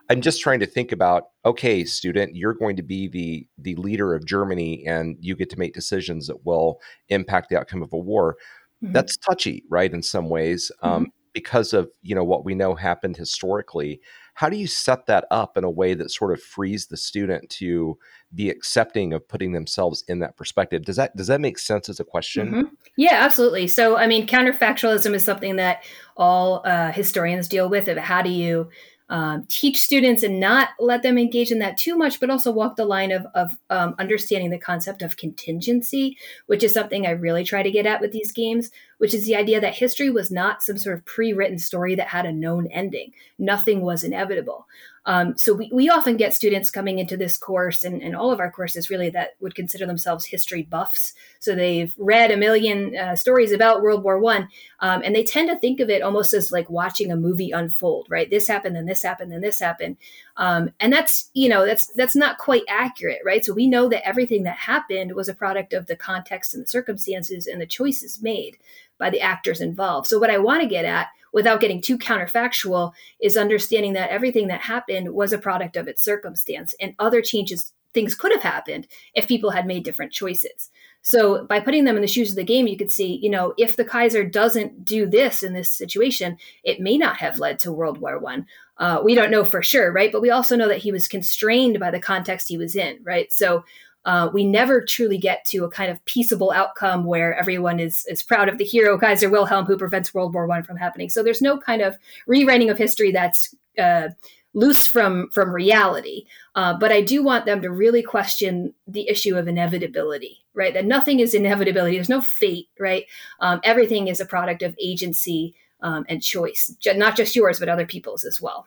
I'm 0.08 0.20
just 0.20 0.40
trying 0.40 0.60
to 0.60 0.66
think 0.66 0.92
about? 0.92 1.28
Okay, 1.44 1.84
student, 1.84 2.34
you're 2.34 2.54
going 2.54 2.76
to 2.76 2.82
be 2.82 3.08
the 3.08 3.46
the 3.58 3.76
leader 3.76 4.14
of 4.14 4.26
Germany, 4.26 4.84
and 4.86 5.16
you 5.20 5.36
get 5.36 5.50
to 5.50 5.58
make 5.58 5.74
decisions 5.74 6.26
that 6.26 6.44
will 6.44 6.80
impact 7.08 7.48
the 7.48 7.58
outcome 7.58 7.82
of 7.82 7.92
a 7.92 7.98
war. 7.98 8.36
Mm-hmm. 8.82 8.92
That's 8.92 9.16
touchy, 9.16 9.64
right? 9.70 9.92
In 9.92 10.02
some 10.02 10.28
ways, 10.28 10.72
um, 10.82 11.04
mm-hmm. 11.04 11.10
because 11.32 11.72
of 11.72 11.90
you 12.02 12.14
know 12.14 12.24
what 12.24 12.44
we 12.44 12.54
know 12.54 12.74
happened 12.74 13.16
historically. 13.16 14.00
How 14.34 14.48
do 14.48 14.56
you 14.56 14.66
set 14.66 15.06
that 15.06 15.26
up 15.30 15.56
in 15.56 15.64
a 15.64 15.70
way 15.70 15.94
that 15.94 16.10
sort 16.10 16.32
of 16.32 16.42
frees 16.42 16.86
the 16.86 16.96
student 16.96 17.48
to 17.50 17.98
be 18.34 18.50
accepting 18.50 19.12
of 19.12 19.26
putting 19.28 19.52
themselves 19.52 20.04
in 20.08 20.20
that 20.20 20.36
perspective? 20.36 20.84
Does 20.84 20.96
that 20.96 21.16
does 21.16 21.26
that 21.26 21.40
make 21.40 21.58
sense 21.58 21.88
as 21.88 22.00
a 22.00 22.04
question? 22.04 22.50
Mm-hmm. 22.50 22.74
yeah 22.96 23.14
absolutely. 23.14 23.66
So 23.66 23.96
i 23.96 24.06
mean 24.06 24.26
counterfactualism 24.26 25.14
is 25.14 25.24
something 25.24 25.56
that 25.56 25.84
all 26.16 26.62
uh, 26.64 26.92
historians 26.92 27.48
deal 27.48 27.68
with 27.68 27.88
of 27.88 27.98
how 27.98 28.22
do 28.22 28.30
you 28.30 28.68
um, 29.10 29.44
teach 29.48 29.82
students 29.82 30.22
and 30.22 30.38
not 30.38 30.68
let 30.78 31.02
them 31.02 31.18
engage 31.18 31.50
in 31.50 31.58
that 31.58 31.76
too 31.76 31.96
much, 31.96 32.20
but 32.20 32.30
also 32.30 32.52
walk 32.52 32.76
the 32.76 32.84
line 32.84 33.10
of, 33.10 33.26
of 33.34 33.50
um, 33.68 33.96
understanding 33.98 34.50
the 34.50 34.58
concept 34.58 35.02
of 35.02 35.16
contingency, 35.16 36.16
which 36.46 36.62
is 36.62 36.72
something 36.72 37.06
I 37.06 37.10
really 37.10 37.42
try 37.42 37.64
to 37.64 37.72
get 37.72 37.86
at 37.86 38.00
with 38.00 38.12
these 38.12 38.30
games, 38.30 38.70
which 39.00 39.14
is 39.14 39.24
the 39.24 39.34
idea 39.34 39.58
that 39.58 39.74
history 39.74 40.10
was 40.10 40.30
not 40.30 40.62
some 40.62 40.76
sort 40.76 40.94
of 40.94 41.06
pre 41.06 41.32
written 41.32 41.58
story 41.58 41.94
that 41.94 42.08
had 42.08 42.26
a 42.26 42.32
known 42.32 42.66
ending. 42.66 43.14
Nothing 43.38 43.80
was 43.80 44.04
inevitable. 44.04 44.66
Um, 45.06 45.38
so 45.38 45.54
we, 45.54 45.70
we 45.72 45.88
often 45.88 46.18
get 46.18 46.34
students 46.34 46.70
coming 46.70 46.98
into 46.98 47.16
this 47.16 47.38
course 47.38 47.82
and, 47.82 48.02
and 48.02 48.14
all 48.14 48.30
of 48.30 48.40
our 48.40 48.50
courses 48.50 48.90
really 48.90 49.08
that 49.10 49.30
would 49.40 49.54
consider 49.54 49.86
themselves 49.86 50.26
history 50.26 50.64
buffs. 50.64 51.14
So 51.38 51.54
they've 51.54 51.94
read 51.96 52.30
a 52.30 52.36
million 52.36 52.94
uh, 52.94 53.16
stories 53.16 53.52
about 53.52 53.80
World 53.80 54.04
War 54.04 54.18
One, 54.18 54.50
um, 54.80 55.00
and 55.02 55.14
they 55.14 55.24
tend 55.24 55.48
to 55.48 55.58
think 55.58 55.80
of 55.80 55.88
it 55.88 56.02
almost 56.02 56.34
as 56.34 56.52
like 56.52 56.68
watching 56.68 57.10
a 57.10 57.16
movie 57.16 57.52
unfold. 57.52 58.06
Right, 58.10 58.28
this 58.28 58.46
happened, 58.46 58.76
then 58.76 58.84
this 58.84 59.02
happened, 59.02 59.32
then 59.32 59.40
this 59.40 59.60
happened, 59.60 59.96
um, 60.40 60.70
and 60.80 60.92
that's 60.92 61.30
you 61.34 61.48
know 61.48 61.64
that's 61.64 61.86
that's 61.94 62.16
not 62.16 62.38
quite 62.38 62.64
accurate. 62.68 63.20
Right, 63.24 63.44
so 63.44 63.54
we 63.54 63.68
know 63.68 63.88
that 63.88 64.06
everything 64.06 64.42
that 64.42 64.56
happened 64.56 65.14
was 65.14 65.28
a 65.28 65.34
product 65.34 65.72
of 65.72 65.86
the 65.86 65.96
context 65.96 66.54
and 66.54 66.64
the 66.64 66.68
circumstances 66.68 67.46
and 67.46 67.60
the 67.60 67.66
choices 67.66 68.20
made 68.20 68.58
by 68.98 69.10
the 69.10 69.20
actors 69.20 69.60
involved. 69.60 70.08
So 70.08 70.18
what 70.18 70.30
I 70.30 70.38
want 70.38 70.62
to 70.62 70.68
get 70.68 70.84
at 70.84 71.06
without 71.32 71.60
getting 71.60 71.80
too 71.80 71.98
counterfactual, 71.98 72.92
is 73.20 73.36
understanding 73.36 73.92
that 73.94 74.10
everything 74.10 74.48
that 74.48 74.60
happened 74.60 75.12
was 75.12 75.32
a 75.32 75.38
product 75.38 75.76
of 75.76 75.88
its 75.88 76.02
circumstance 76.02 76.74
and 76.80 76.94
other 76.98 77.22
changes, 77.22 77.72
things 77.92 78.14
could 78.14 78.32
have 78.32 78.42
happened 78.42 78.86
if 79.14 79.28
people 79.28 79.50
had 79.50 79.66
made 79.66 79.84
different 79.84 80.12
choices. 80.12 80.70
So 81.02 81.46
by 81.46 81.60
putting 81.60 81.84
them 81.84 81.96
in 81.96 82.02
the 82.02 82.08
shoes 82.08 82.30
of 82.30 82.36
the 82.36 82.44
game, 82.44 82.66
you 82.66 82.76
could 82.76 82.90
see, 82.90 83.18
you 83.22 83.30
know, 83.30 83.54
if 83.56 83.74
the 83.74 83.86
Kaiser 83.86 84.22
doesn't 84.22 84.84
do 84.84 85.06
this 85.06 85.42
in 85.42 85.54
this 85.54 85.72
situation, 85.72 86.36
it 86.62 86.80
may 86.80 86.98
not 86.98 87.16
have 87.16 87.38
led 87.38 87.58
to 87.60 87.72
World 87.72 87.98
War 87.98 88.18
One. 88.18 88.46
Uh, 88.80 89.00
we 89.04 89.14
don't 89.14 89.30
know 89.30 89.44
for 89.44 89.62
sure, 89.62 89.92
right? 89.92 90.10
But 90.10 90.22
we 90.22 90.30
also 90.30 90.56
know 90.56 90.68
that 90.68 90.78
he 90.78 90.90
was 90.90 91.06
constrained 91.06 91.78
by 91.78 91.90
the 91.90 92.00
context 92.00 92.48
he 92.48 92.58
was 92.58 92.74
in, 92.74 92.98
right? 93.04 93.30
So 93.30 93.62
uh, 94.06 94.30
we 94.32 94.44
never 94.44 94.80
truly 94.80 95.18
get 95.18 95.44
to 95.44 95.64
a 95.64 95.70
kind 95.70 95.90
of 95.90 96.02
peaceable 96.06 96.50
outcome 96.50 97.04
where 97.04 97.34
everyone 97.34 97.78
is 97.78 98.06
is 98.06 98.22
proud 98.22 98.48
of 98.48 98.56
the 98.56 98.64
hero 98.64 98.98
Kaiser 98.98 99.28
Wilhelm 99.28 99.66
who 99.66 99.76
prevents 99.76 100.14
World 100.14 100.32
War 100.32 100.46
One 100.46 100.62
from 100.62 100.78
happening. 100.78 101.10
So 101.10 101.22
there's 101.22 101.42
no 101.42 101.58
kind 101.58 101.82
of 101.82 101.96
rewriting 102.26 102.70
of 102.70 102.78
history 102.78 103.12
that's 103.12 103.54
uh, 103.78 104.08
loose 104.54 104.86
from 104.86 105.28
from 105.28 105.52
reality. 105.52 106.24
Uh, 106.54 106.74
but 106.78 106.90
I 106.90 107.02
do 107.02 107.22
want 107.22 107.44
them 107.44 107.60
to 107.60 107.70
really 107.70 108.02
question 108.02 108.72
the 108.88 109.06
issue 109.08 109.36
of 109.36 109.46
inevitability, 109.46 110.38
right? 110.54 110.72
That 110.72 110.86
nothing 110.86 111.20
is 111.20 111.34
inevitability. 111.34 111.96
There's 111.96 112.08
no 112.08 112.22
fate, 112.22 112.68
right? 112.78 113.04
Um, 113.40 113.60
everything 113.62 114.08
is 114.08 114.20
a 114.20 114.26
product 114.26 114.62
of 114.62 114.74
agency 114.80 115.54
um, 115.82 116.04
and 116.08 116.22
choice, 116.22 116.74
not 116.86 117.16
just 117.16 117.34
yours, 117.36 117.58
but 117.58 117.68
other 117.68 117.86
people's 117.86 118.24
as 118.24 118.40
well. 118.40 118.66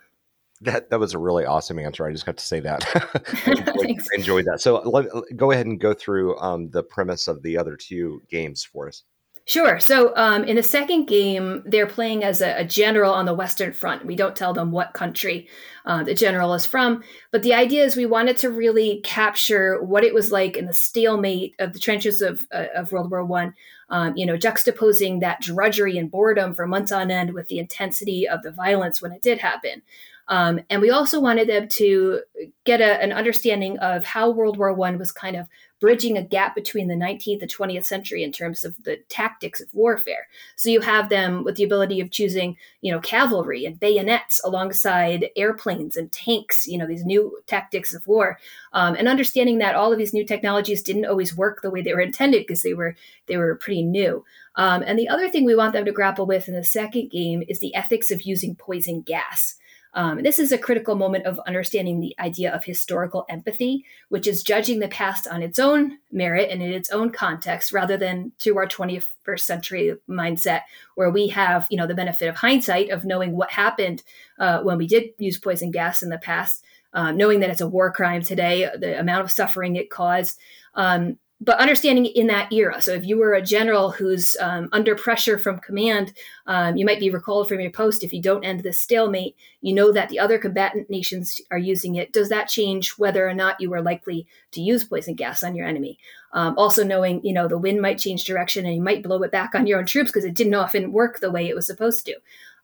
That 0.62 0.90
that 0.90 1.00
was 1.00 1.14
a 1.14 1.18
really 1.18 1.46
awesome 1.46 1.78
answer. 1.78 2.06
I 2.06 2.12
just 2.12 2.26
got 2.26 2.38
to 2.38 2.46
say 2.46 2.60
that. 2.62 2.86
I, 3.46 3.52
enjoyed, 3.52 4.08
enjoyed, 4.14 4.46
that. 4.46 4.62
So 4.62 4.82
let, 4.82 5.08
go 5.36 5.52
ahead 5.52 5.66
and 5.66 5.80
go 5.80 5.94
through 5.94 6.38
um, 6.40 6.70
the 6.70 6.84
premise 6.84 7.28
of 7.28 7.42
the 7.44 7.58
other 7.58 7.76
two 7.76 8.22
games 8.30 8.64
for 8.64 8.88
us. 8.88 9.04
Sure. 9.46 9.78
So 9.78 10.16
um, 10.16 10.46
in 10.46 10.56
the 10.56 10.64
second 10.64 11.06
game, 11.06 11.64
they're 11.66 11.86
playing 11.86 12.24
as 12.24 12.42
a, 12.42 12.62
a, 12.62 12.64
general 12.64 13.14
on 13.14 13.26
the 13.26 13.34
Western 13.34 13.74
Front. 13.74 14.06
We 14.06 14.16
don't 14.16 14.38
tell 14.38 14.54
them 14.54 14.72
what 14.72 14.94
country 14.94 15.50
uh, 15.86 16.02
the 16.02 16.14
general 16.14 16.54
is 16.54 16.66
from, 16.66 17.04
but 17.30 17.44
the 17.44 17.54
idea 17.54 17.84
is 17.84 17.98
we 17.98 18.06
wanted 18.06 18.38
to 18.38 18.50
really 18.50 19.02
capture 19.04 19.84
what 19.84 20.06
it 20.06 20.14
was 20.14 20.32
like 20.32 20.56
in 20.56 20.66
the 20.66 20.74
stalemate 20.74 21.56
of 21.60 21.74
the 21.74 21.80
trenches 21.80 22.22
of, 22.22 22.48
uh, 22.54 22.68
of 22.74 22.94
World 22.94 23.12
War 23.12 23.26
One. 23.26 23.54
Um, 23.90 24.16
you 24.16 24.26
know, 24.26 24.38
juxtaposing 24.38 25.20
that 25.20 25.42
drudgery 25.42 25.98
and 25.98 26.10
boredom 26.10 26.56
for 26.56 26.66
months 26.66 26.92
on 26.92 27.12
end 27.12 27.34
with 27.34 27.48
the 27.50 27.60
intensity 27.60 28.28
of 28.28 28.42
the 28.42 28.52
violence 28.52 29.02
when 29.02 29.12
it 29.12 29.22
did 29.22 29.40
happen. 29.40 29.84
Um, 30.30 30.62
and 30.70 30.82
we 30.82 30.90
also 30.90 31.20
wanted 31.20 31.50
them 31.50 31.68
to 31.68 32.22
get 32.64 32.80
a, 32.80 33.02
an 33.04 33.12
understanding 33.12 33.78
of 33.80 34.06
how 34.06 34.32
World 34.32 34.58
War 34.58 34.74
One 34.74 34.98
was 34.98 35.12
kind 35.12 35.36
of 35.36 35.48
bridging 35.84 36.18
a 36.18 36.24
gap 36.24 36.56
between 36.56 36.88
the 36.88 36.94
19th 36.94 37.42
and 37.42 37.54
20th 37.54 37.84
century 37.84 38.24
in 38.24 38.32
terms 38.32 38.64
of 38.64 38.82
the 38.86 38.96
tactics 39.10 39.60
of 39.60 39.68
warfare. 39.74 40.30
So 40.56 40.70
you 40.70 40.80
have 40.80 41.10
them 41.10 41.44
with 41.44 41.58
the 41.58 41.66
ability 41.66 42.00
of 42.00 42.10
choosing, 42.10 42.56
you 42.80 42.90
know, 42.90 43.02
cavalry 43.02 43.66
and 43.66 43.78
bayonets 43.78 44.40
alongside 44.46 45.26
airplanes 45.36 45.98
and 45.98 46.10
tanks, 46.10 46.66
you 46.66 46.78
know, 46.78 46.88
these 46.88 47.04
new 47.04 47.38
tactics 47.48 47.94
of 47.94 48.08
war, 48.08 48.40
um, 48.72 48.96
and 48.96 49.10
understanding 49.10 49.58
that 49.58 49.76
all 49.76 49.92
of 49.92 49.98
these 49.98 50.14
new 50.14 50.26
technologies 50.26 50.82
didn't 50.82 51.06
always 51.06 51.36
work 51.36 51.62
the 51.62 51.70
way 51.70 51.82
they 51.82 51.94
were 51.94 52.00
intended 52.00 52.44
because 52.44 52.64
they 52.64 52.74
were 52.74 52.96
they 53.26 53.36
were 53.36 53.56
pretty 53.56 53.84
new. 53.84 54.24
Um, 54.56 54.84
and 54.88 54.98
the 54.98 55.10
other 55.10 55.28
thing 55.28 55.44
we 55.44 55.54
want 55.54 55.74
them 55.74 55.84
to 55.84 55.92
grapple 55.92 56.26
with 56.26 56.48
in 56.48 56.54
the 56.54 56.64
second 56.64 57.12
game 57.12 57.44
is 57.50 57.60
the 57.60 57.76
ethics 57.76 58.10
of 58.10 58.22
using 58.22 58.56
poison 58.56 59.02
gas. 59.02 59.58
Um, 59.96 60.24
this 60.24 60.40
is 60.40 60.52
a 60.52 60.58
critical 60.58 60.96
moment 60.96 61.26
of 61.26 61.40
understanding 61.46 62.00
the 62.00 62.16
idea 62.20 62.52
of 62.52 62.64
historical 62.64 63.26
empathy, 63.30 63.86
which 64.10 64.26
is 64.26 64.42
judging 64.42 64.80
the 64.80 64.88
past 64.88 65.28
on 65.28 65.44
its 65.44 65.60
own 65.60 66.00
merit 66.12 66.50
and 66.50 66.64
in 66.64 66.74
its 66.74 66.90
own 66.90 67.12
context, 67.12 67.72
rather 67.72 67.96
than 67.96 68.32
through 68.40 68.58
our 68.58 68.68
21st 68.68 69.40
century 69.40 69.94
mindset, 70.10 70.62
where 70.96 71.12
we 71.12 71.28
have, 71.28 71.68
you 71.70 71.78
know, 71.78 71.86
the 71.86 71.94
benefit 71.94 72.28
of 72.28 72.36
hindsight 72.36 72.90
of 72.90 73.06
knowing 73.06 73.34
what 73.34 73.52
happened 73.52 74.04
uh, 74.40 74.62
when 74.62 74.78
we 74.78 74.88
did 74.88 75.10
use 75.20 75.38
poison 75.38 75.70
gas 75.70 76.02
in 76.02 76.10
the 76.10 76.18
past, 76.18 76.64
uh, 76.94 77.12
knowing 77.12 77.40
that 77.40 77.50
it's 77.50 77.62
a 77.62 77.68
war 77.68 77.92
crime 77.92 78.24
today, 78.24 78.70
the 78.80 79.00
amount 79.00 79.24
of 79.24 79.32
suffering 79.32 79.76
it 79.76 79.92
caused. 79.92 80.40
Um, 80.76 81.20
but 81.44 81.60
understanding 81.60 82.06
in 82.06 82.28
that 82.28 82.54
era. 82.54 82.82
So 82.82 82.94
if 82.94 83.06
you 83.06 83.18
were 83.18 83.34
a 83.34 83.42
general 83.42 83.92
who's 83.92 84.38
um, 84.38 84.70
under 84.72 84.96
pressure 84.96 85.38
from 85.38 85.60
command, 85.60 86.14
um, 86.48 86.78
you 86.78 86.86
might 86.86 87.02
be 87.02 87.10
recalled 87.10 87.50
from 87.50 87.60
your 87.60 87.72
post. 87.72 88.02
If 88.02 88.14
you 88.14 88.22
don't 88.22 88.46
end 88.46 88.62
this 88.62 88.80
stalemate, 88.80 89.36
you 89.60 89.74
know 89.74 89.92
that 89.92 90.08
the 90.08 90.20
other 90.20 90.38
combatant 90.38 90.90
nations 90.90 91.42
are 91.52 91.58
using 91.58 91.96
it. 91.96 92.14
Does 92.14 92.30
that 92.30 92.48
change 92.48 92.92
whether 92.92 93.28
or 93.28 93.34
not 93.34 93.60
you 93.60 93.74
are 93.74 93.82
likely 93.82 94.26
to 94.52 94.62
use 94.62 94.86
poison 94.86 95.16
gas 95.16 95.44
on 95.44 95.54
your 95.54 95.68
enemy? 95.68 96.00
Um, 96.32 96.58
also 96.58 96.84
knowing, 96.84 97.22
you 97.26 97.34
know, 97.34 97.50
the 97.50 97.58
wind 97.58 97.82
might 97.82 98.00
change 98.00 98.24
direction 98.24 98.66
and 98.66 98.76
you 98.76 98.82
might 98.82 99.04
blow 99.04 99.22
it 99.24 99.32
back 99.32 99.54
on 99.54 99.68
your 99.68 99.80
own 99.80 99.86
troops 99.86 100.12
because 100.12 100.26
it 100.26 100.36
didn't 100.36 100.54
often 100.54 100.94
work 100.94 101.20
the 101.20 101.32
way 101.32 101.48
it 101.48 101.56
was 101.56 101.68
supposed 101.68 102.06
to. 102.06 102.16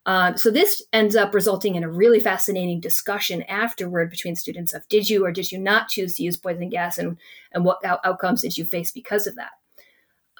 Um, 0.10 0.38
so 0.38 0.50
this 0.50 0.82
ends 0.92 1.16
up 1.16 1.36
resulting 1.36 1.76
in 1.76 1.84
a 1.84 1.90
really 1.90 2.20
fascinating 2.20 2.80
discussion 2.80 3.44
afterward 3.44 4.10
between 4.10 4.36
students 4.36 4.74
of 4.74 4.88
did 4.90 5.08
you 5.08 5.24
or 5.24 5.32
did 5.32 5.52
you 5.52 5.60
not 5.60 5.88
choose 5.88 6.16
to 6.16 6.24
use 6.24 6.36
poison 6.36 6.68
gas 6.68 6.98
and, 6.98 7.16
and 7.52 7.64
what 7.64 7.86
out- 7.86 8.00
outcomes 8.04 8.42
did 8.42 8.58
you 8.58 8.66
face 8.66 8.90
because 8.90 9.28
of 9.28 9.36
that? 9.36 9.52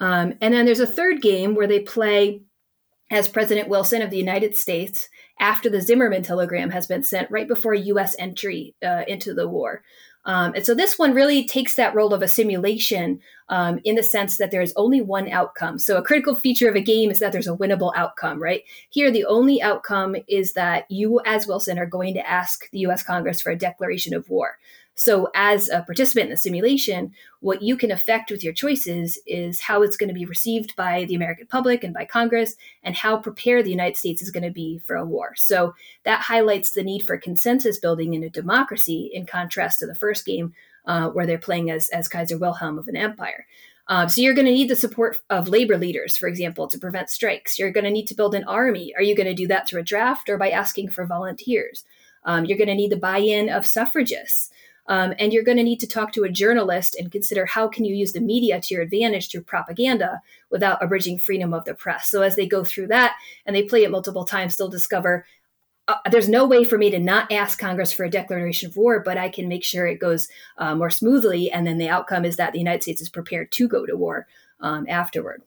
Um, 0.00 0.34
and 0.40 0.52
then 0.52 0.66
there's 0.66 0.80
a 0.80 0.88
third 0.88 1.22
game 1.22 1.54
where 1.54 1.68
they 1.68 1.78
play 1.78 2.42
as 3.12 3.28
President 3.28 3.68
Wilson 3.68 4.02
of 4.02 4.10
the 4.10 4.16
United 4.16 4.56
States 4.56 5.08
after 5.38 5.70
the 5.70 5.80
Zimmerman 5.80 6.24
telegram 6.24 6.70
has 6.70 6.88
been 6.88 7.04
sent 7.04 7.30
right 7.30 7.46
before 7.46 7.72
U.S. 7.72 8.16
entry 8.18 8.74
uh, 8.84 9.04
into 9.06 9.34
the 9.34 9.46
war. 9.46 9.84
Um, 10.24 10.52
and 10.54 10.66
so 10.66 10.74
this 10.74 10.98
one 10.98 11.14
really 11.14 11.46
takes 11.46 11.76
that 11.76 11.94
role 11.94 12.12
of 12.12 12.22
a 12.22 12.28
simulation 12.28 13.20
um, 13.48 13.80
in 13.84 13.94
the 13.94 14.02
sense 14.02 14.36
that 14.36 14.50
there's 14.50 14.72
only 14.76 15.00
one 15.00 15.28
outcome. 15.30 15.78
So 15.78 15.96
a 15.96 16.02
critical 16.02 16.34
feature 16.34 16.68
of 16.68 16.76
a 16.76 16.80
game 16.80 17.10
is 17.10 17.18
that 17.18 17.32
there's 17.32 17.48
a 17.48 17.56
winnable 17.56 17.92
outcome, 17.96 18.40
right? 18.40 18.62
Here, 18.90 19.10
the 19.10 19.24
only 19.24 19.62
outcome 19.62 20.16
is 20.28 20.52
that 20.52 20.84
you, 20.90 21.20
as 21.24 21.46
Wilson, 21.46 21.78
are 21.78 21.86
going 21.86 22.14
to 22.14 22.28
ask 22.28 22.70
the 22.70 22.80
US 22.80 23.02
Congress 23.02 23.40
for 23.40 23.50
a 23.50 23.58
declaration 23.58 24.14
of 24.14 24.28
war. 24.28 24.58
So, 25.00 25.30
as 25.34 25.70
a 25.70 25.80
participant 25.80 26.24
in 26.24 26.30
the 26.30 26.36
simulation, 26.36 27.14
what 27.40 27.62
you 27.62 27.74
can 27.74 27.90
affect 27.90 28.30
with 28.30 28.44
your 28.44 28.52
choices 28.52 29.18
is 29.26 29.58
how 29.58 29.82
it's 29.82 29.96
going 29.96 30.10
to 30.10 30.14
be 30.14 30.26
received 30.26 30.76
by 30.76 31.06
the 31.06 31.14
American 31.14 31.46
public 31.46 31.82
and 31.82 31.94
by 31.94 32.04
Congress, 32.04 32.54
and 32.82 32.94
how 32.94 33.16
prepared 33.16 33.64
the 33.64 33.70
United 33.70 33.96
States 33.96 34.20
is 34.20 34.30
going 34.30 34.44
to 34.44 34.50
be 34.50 34.78
for 34.80 34.96
a 34.96 35.04
war. 35.06 35.32
So, 35.36 35.74
that 36.04 36.20
highlights 36.20 36.72
the 36.72 36.82
need 36.82 37.02
for 37.02 37.16
consensus 37.16 37.78
building 37.78 38.12
in 38.12 38.22
a 38.22 38.28
democracy 38.28 39.10
in 39.14 39.24
contrast 39.24 39.78
to 39.78 39.86
the 39.86 39.94
first 39.94 40.26
game, 40.26 40.52
uh, 40.84 41.08
where 41.08 41.24
they're 41.24 41.38
playing 41.38 41.70
as, 41.70 41.88
as 41.88 42.06
Kaiser 42.06 42.36
Wilhelm 42.36 42.78
of 42.78 42.86
an 42.86 42.96
empire. 42.96 43.46
Um, 43.88 44.10
so 44.10 44.20
you're 44.20 44.34
going 44.34 44.46
to 44.46 44.52
need 44.52 44.68
the 44.68 44.76
support 44.76 45.18
of 45.30 45.48
labor 45.48 45.78
leaders, 45.78 46.18
for 46.18 46.28
example, 46.28 46.68
to 46.68 46.78
prevent 46.78 47.08
strikes. 47.08 47.58
You're 47.58 47.72
going 47.72 47.84
to 47.84 47.90
need 47.90 48.06
to 48.08 48.14
build 48.14 48.34
an 48.34 48.44
army. 48.44 48.92
Are 48.94 49.02
you 49.02 49.16
going 49.16 49.26
to 49.26 49.34
do 49.34 49.48
that 49.48 49.66
through 49.66 49.80
a 49.80 49.84
draft 49.84 50.28
or 50.28 50.36
by 50.36 50.50
asking 50.50 50.90
for 50.90 51.06
volunteers? 51.06 51.84
Um, 52.24 52.44
you're 52.44 52.58
going 52.58 52.68
to 52.68 52.74
need 52.74 52.92
the 52.92 52.96
buy-in 52.98 53.48
of 53.48 53.66
suffragists. 53.66 54.50
Um, 54.90 55.14
and 55.20 55.32
you're 55.32 55.44
going 55.44 55.56
to 55.56 55.62
need 55.62 55.78
to 55.80 55.86
talk 55.86 56.12
to 56.12 56.24
a 56.24 56.28
journalist 56.28 56.96
and 56.98 57.12
consider 57.12 57.46
how 57.46 57.68
can 57.68 57.84
you 57.84 57.94
use 57.94 58.12
the 58.12 58.20
media 58.20 58.60
to 58.60 58.74
your 58.74 58.82
advantage 58.82 59.30
through 59.30 59.42
propaganda 59.42 60.20
without 60.50 60.82
abridging 60.82 61.16
freedom 61.16 61.54
of 61.54 61.64
the 61.64 61.74
press. 61.74 62.10
So 62.10 62.22
as 62.22 62.34
they 62.34 62.46
go 62.46 62.64
through 62.64 62.88
that 62.88 63.14
and 63.46 63.54
they 63.54 63.62
play 63.62 63.84
it 63.84 63.92
multiple 63.92 64.24
times, 64.24 64.56
they'll 64.56 64.68
discover 64.68 65.24
uh, 65.86 65.96
there's 66.10 66.28
no 66.28 66.44
way 66.44 66.64
for 66.64 66.76
me 66.76 66.90
to 66.90 66.98
not 66.98 67.30
ask 67.30 67.58
Congress 67.58 67.92
for 67.92 68.04
a 68.04 68.10
declaration 68.10 68.68
of 68.68 68.76
war, 68.76 69.00
but 69.00 69.16
I 69.16 69.28
can 69.28 69.48
make 69.48 69.64
sure 69.64 69.86
it 69.86 70.00
goes 70.00 70.28
uh, 70.58 70.74
more 70.74 70.90
smoothly. 70.90 71.52
And 71.52 71.64
then 71.64 71.78
the 71.78 71.88
outcome 71.88 72.24
is 72.24 72.36
that 72.36 72.52
the 72.52 72.58
United 72.58 72.82
States 72.82 73.00
is 73.00 73.08
prepared 73.08 73.52
to 73.52 73.68
go 73.68 73.86
to 73.86 73.96
war 73.96 74.26
um, 74.60 74.86
afterward. 74.88 75.42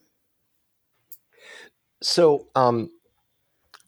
So, 2.02 2.48
um, 2.56 2.92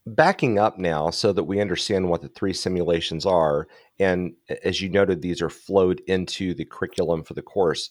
backing 0.08 0.60
up 0.60 0.78
now 0.78 1.10
so 1.10 1.34
that 1.34 1.44
we 1.44 1.60
understand 1.60 2.10
what 2.10 2.22
the 2.22 2.30
three 2.30 2.54
simulations 2.54 3.26
are 3.26 3.68
and 4.00 4.34
as 4.64 4.82
you 4.82 4.90
noted 4.90 5.22
these 5.22 5.42
are 5.42 5.50
flowed 5.50 6.02
into 6.08 6.54
the 6.54 6.66
curriculum 6.66 7.24
for 7.24 7.34
the 7.34 7.42
course. 7.42 7.90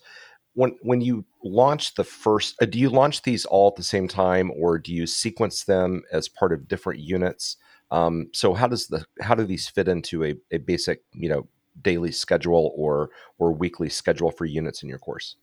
When 0.54 0.76
when 0.82 1.00
you 1.00 1.24
launch 1.42 1.94
the 1.94 2.04
first 2.04 2.56
uh, 2.62 2.66
do 2.66 2.78
you 2.78 2.90
launch 2.90 3.22
these 3.22 3.44
all 3.44 3.68
at 3.68 3.76
the 3.76 3.82
same 3.82 4.08
time 4.08 4.52
or 4.56 4.78
do 4.78 4.92
you 4.92 5.06
sequence 5.06 5.64
them 5.64 6.02
as 6.12 6.28
part 6.28 6.52
of 6.52 6.68
different 6.68 7.00
units? 7.00 7.56
Um, 7.90 8.28
so 8.32 8.54
how 8.54 8.68
does 8.68 8.86
the 8.86 9.04
how 9.20 9.34
do 9.34 9.44
these 9.44 9.68
fit 9.68 9.88
into 9.88 10.24
a, 10.24 10.34
a 10.50 10.58
basic 10.58 11.02
you 11.12 11.28
know 11.28 11.48
daily 11.82 12.12
schedule 12.12 12.72
or 12.76 13.10
or 13.38 13.52
weekly 13.52 13.88
schedule 13.88 14.30
for 14.30 14.44
units 14.44 14.82
in 14.82 14.88
your 14.88 14.98
course 14.98 15.36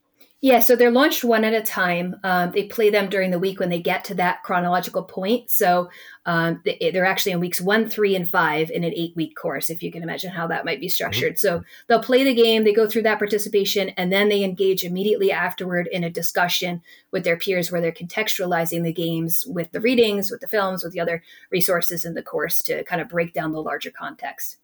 yeah, 0.44 0.60
so 0.60 0.76
they're 0.76 0.90
launched 0.90 1.24
one 1.24 1.44
at 1.44 1.54
a 1.54 1.62
time. 1.62 2.16
Um, 2.24 2.52
they 2.52 2.64
play 2.64 2.90
them 2.90 3.10
during 3.10 3.30
the 3.30 3.38
week 3.38 3.60
when 3.60 3.70
they 3.70 3.80
get 3.80 4.04
to 4.06 4.16
that 4.16 4.42
chronological 4.42 5.04
point. 5.04 5.52
So 5.52 5.92
um, 6.26 6.64
they're 6.66 7.06
actually 7.06 7.34
in 7.34 7.40
weeks 7.40 7.62
one, 7.62 7.88
three, 7.88 8.16
and 8.16 8.28
five 8.28 8.72
in 8.72 8.84
an 8.84 8.92
eight 8.96 9.16
week 9.16 9.36
course, 9.36 9.70
if 9.70 9.84
you 9.84 9.92
can 9.92 10.02
imagine 10.02 10.32
how 10.32 10.48
that 10.48 10.66
might 10.66 10.80
be 10.80 10.90
structured. 10.90 11.34
Mm-hmm. 11.34 11.48
So 11.48 11.64
they'll 11.88 12.02
play 12.02 12.24
the 12.24 12.34
game, 12.34 12.64
they 12.64 12.74
go 12.74 12.90
through 12.90 13.04
that 13.04 13.20
participation, 13.20 13.90
and 13.90 14.12
then 14.12 14.30
they 14.30 14.44
engage 14.44 14.84
immediately 14.84 15.32
afterward 15.32 15.88
in 15.92 16.04
a 16.04 16.10
discussion 16.10 16.82
with 17.12 17.24
their 17.24 17.38
peers 17.38 17.72
where 17.72 17.80
they're 17.80 17.92
contextualizing 17.92 18.82
the 18.82 18.94
games 18.94 19.46
with 19.46 19.72
the 19.72 19.82
readings, 19.82 20.32
with 20.32 20.42
the 20.42 20.48
films, 20.48 20.84
with 20.84 20.94
the 20.94 21.00
other 21.00 21.22
resources 21.52 22.04
in 22.04 22.16
the 22.16 22.24
course 22.24 22.64
to 22.64 22.84
kind 22.86 23.00
of 23.00 23.10
break 23.10 23.34
down 23.34 23.52
the 23.52 23.62
larger 23.62 23.92
context 23.92 24.58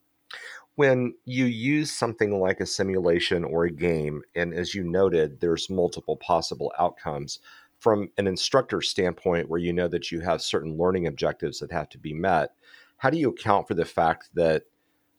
when 0.78 1.16
you 1.26 1.46
use 1.46 1.92
something 1.92 2.40
like 2.40 2.60
a 2.60 2.66
simulation 2.66 3.44
or 3.44 3.66
a 3.66 3.72
game, 3.72 4.22
and 4.36 4.54
as 4.54 4.76
you 4.76 4.84
noted, 4.84 5.40
there's 5.42 5.72
multiple 5.72 6.18
possible 6.18 6.72
outcomes 6.78 7.40
from 7.80 8.12
an 8.18 8.28
instructor 8.28 8.80
standpoint 8.80 9.50
where 9.50 9.60
you 9.60 9.74
know 9.74 9.88
that 9.88 10.12
you 10.12 10.20
have 10.20 10.40
certain 10.40 10.78
learning 10.78 11.08
objectives 11.08 11.58
that 11.60 11.72
have 11.72 11.90
to 11.90 11.98
be 11.98 12.14
met, 12.14 12.52
how 12.98 13.10
do 13.10 13.18
you 13.18 13.30
account 13.30 13.68
for 13.68 13.74
the 13.74 13.86
fact 13.86 14.30
that 14.36 14.66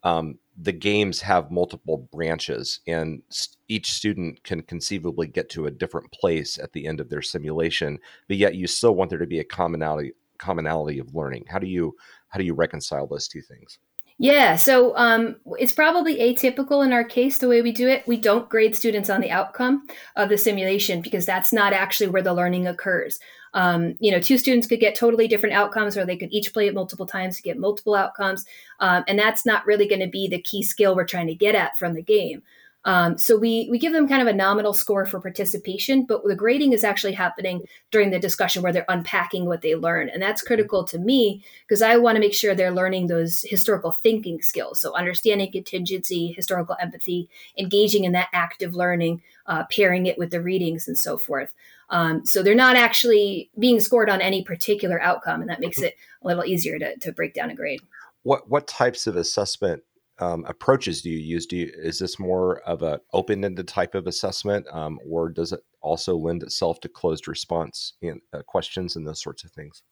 um, 0.05 0.39
the 0.57 0.73
games 0.73 1.21
have 1.21 1.51
multiple 1.51 2.09
branches 2.13 2.79
and 2.87 3.23
each 3.67 3.93
student 3.93 4.41
can 4.45 4.63
conceivably 4.63 5.27
get 5.27 5.49
to 5.51 5.67
a 5.67 5.73
different 5.73 6.13
place 6.13 6.57
at 6.57 6.73
the 6.73 6.87
end 6.87 7.01
of 7.01 7.09
their 7.09 7.23
simulation, 7.23 7.99
but 8.29 8.37
yet 8.37 8.55
you 8.55 8.69
still 8.69 8.95
want 8.95 9.11
there 9.11 9.19
to 9.19 9.27
be 9.27 9.41
a 9.41 9.45
commonality 9.45 10.13
commonality 10.39 11.01
of 11.01 11.17
learning. 11.17 11.45
How 11.49 11.59
do 11.59 11.67
you 11.67 11.97
how 12.29 12.39
do 12.39 12.45
you 12.45 12.55
reconcile 12.55 13.09
those 13.09 13.27
two 13.27 13.43
things? 13.43 13.81
Yeah, 14.21 14.57
so 14.57 14.97
um, 14.97 15.37
it's 15.61 15.73
probably 15.73 16.17
atypical 16.17 16.85
in 16.85 16.93
our 16.93 17.05
case 17.05 17.39
the 17.39 17.47
way 17.47 17.63
we 17.63 17.71
do 17.71 17.89
it. 17.89 18.05
We 18.09 18.17
don't 18.17 18.49
grade 18.49 18.75
students 18.75 19.09
on 19.09 19.21
the 19.21 19.31
outcome 19.31 19.87
of 20.17 20.29
the 20.29 20.37
simulation 20.37 21.01
because 21.01 21.25
that's 21.25 21.53
not 21.53 21.73
actually 21.73 22.09
where 22.09 22.23
the 22.23 22.35
learning 22.35 22.67
occurs. 22.67 23.21
Um, 23.55 23.95
you 24.01 24.11
know, 24.11 24.19
two 24.19 24.37
students 24.37 24.67
could 24.67 24.81
get 24.81 24.97
totally 24.97 25.29
different 25.29 25.55
outcomes, 25.55 25.97
or 25.97 26.05
they 26.05 26.17
could 26.17 26.33
each 26.33 26.53
play 26.53 26.67
it 26.67 26.75
multiple 26.75 27.07
times 27.07 27.37
to 27.37 27.43
get 27.43 27.59
multiple 27.59 27.95
outcomes, 27.95 28.45
um, 28.81 29.05
and 29.07 29.19
that's 29.19 29.47
not 29.47 29.65
really 29.67 29.87
going 29.87 30.01
to 30.01 30.09
be 30.09 30.27
the 30.27 30.43
key 30.43 30.65
skill 30.65 30.97
we're 30.97 31.07
trying 31.07 31.29
to 31.29 31.35
get 31.35 31.55
at 31.55 31.79
from 31.79 31.95
the 31.95 32.03
game. 32.03 32.43
Um, 32.89 33.19
so 33.19 33.37
we 33.37 33.69
we 33.71 33.79
give 33.79 33.93
them 33.93 34.09
kind 34.09 34.23
of 34.23 34.29
a 34.29 34.33
nominal 34.33 34.73
score 34.73 35.05
for 35.05 35.21
participation, 35.21 36.07
but 36.07 36.25
the 36.25 36.35
grading 36.35 36.73
is 36.73 36.85
actually 36.85 37.13
happening 37.13 37.67
during 37.91 38.09
the 38.09 38.19
discussion 38.19 38.63
where 38.63 38.73
they're 38.73 38.87
unpacking 38.89 39.45
what 39.45 39.61
they 39.61 39.75
learn, 39.75 40.09
and 40.09 40.23
that's 40.23 40.41
critical 40.41 40.85
to 40.85 40.99
me 40.99 41.45
because 41.67 41.83
I 41.83 41.99
want 41.99 42.17
to 42.17 42.21
make 42.21 42.33
sure 42.33 42.55
they're 42.55 42.71
learning 42.71 43.09
those 43.09 43.43
historical 43.43 43.93
thinking 43.93 44.41
skills. 44.41 44.81
So 44.81 44.95
understanding 44.95 45.53
contingency, 45.53 46.33
historical 46.33 46.79
empathy, 46.81 47.29
engaging 47.59 48.05
in 48.05 48.13
that 48.13 48.31
active 48.33 48.75
learning, 48.75 49.21
uh, 49.45 49.65
pairing 49.71 50.07
it 50.07 50.17
with 50.17 50.31
the 50.31 50.41
readings, 50.41 50.89
and 50.89 50.97
so 50.97 51.19
forth. 51.19 51.53
Um, 51.91 52.25
so 52.25 52.43
they're 52.43 52.55
not 52.55 52.77
actually 52.77 53.51
being 53.59 53.81
scored 53.81 54.09
on 54.09 54.23
any 54.23 54.43
particular 54.43 54.99
outcome, 55.03 55.43
and 55.43 55.51
that 55.51 55.61
makes 55.61 55.83
it 55.83 55.95
a 56.23 56.27
little 56.27 56.47
easier 56.47 56.79
to, 56.79 56.97
to 56.97 57.13
break 57.13 57.35
down 57.35 57.51
a 57.51 57.55
grade. 57.55 57.83
What 58.23 58.49
what 58.49 58.67
types 58.67 59.07
of 59.07 59.15
assessment 59.15 59.83
um, 60.21 60.45
approaches 60.47 61.03
do 61.03 61.11
you 61.11 61.19
use? 61.19 61.47
Do 61.47 61.57
you, 61.57 61.71
is 61.75 61.99
this 61.99 62.19
more 62.19 62.61
of 62.61 62.83
an 62.83 62.99
open-ended 63.13 63.69
type 63.69 63.95
of 63.95 64.07
assessment, 64.07 64.67
um, 64.73 64.99
or 65.09 65.29
does 65.29 65.53
it 65.53 65.61
also 65.81 66.17
lend 66.17 66.43
itself 66.43 66.81
to 66.81 66.89
closed 66.89 67.29
response 67.29 67.95
in, 68.03 68.21
uh, 68.33 68.43
questions 68.47 68.97
and 68.97 69.07
those 69.07 69.23
sorts 69.23 69.45
of 69.45 69.51
things? 69.53 69.83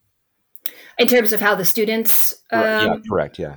In 0.99 1.07
terms 1.07 1.33
of 1.33 1.41
how 1.41 1.55
the 1.55 1.65
students, 1.65 2.43
um, 2.51 2.61
right, 2.61 2.83
yeah, 2.83 2.97
correct, 3.09 3.39
yeah. 3.39 3.57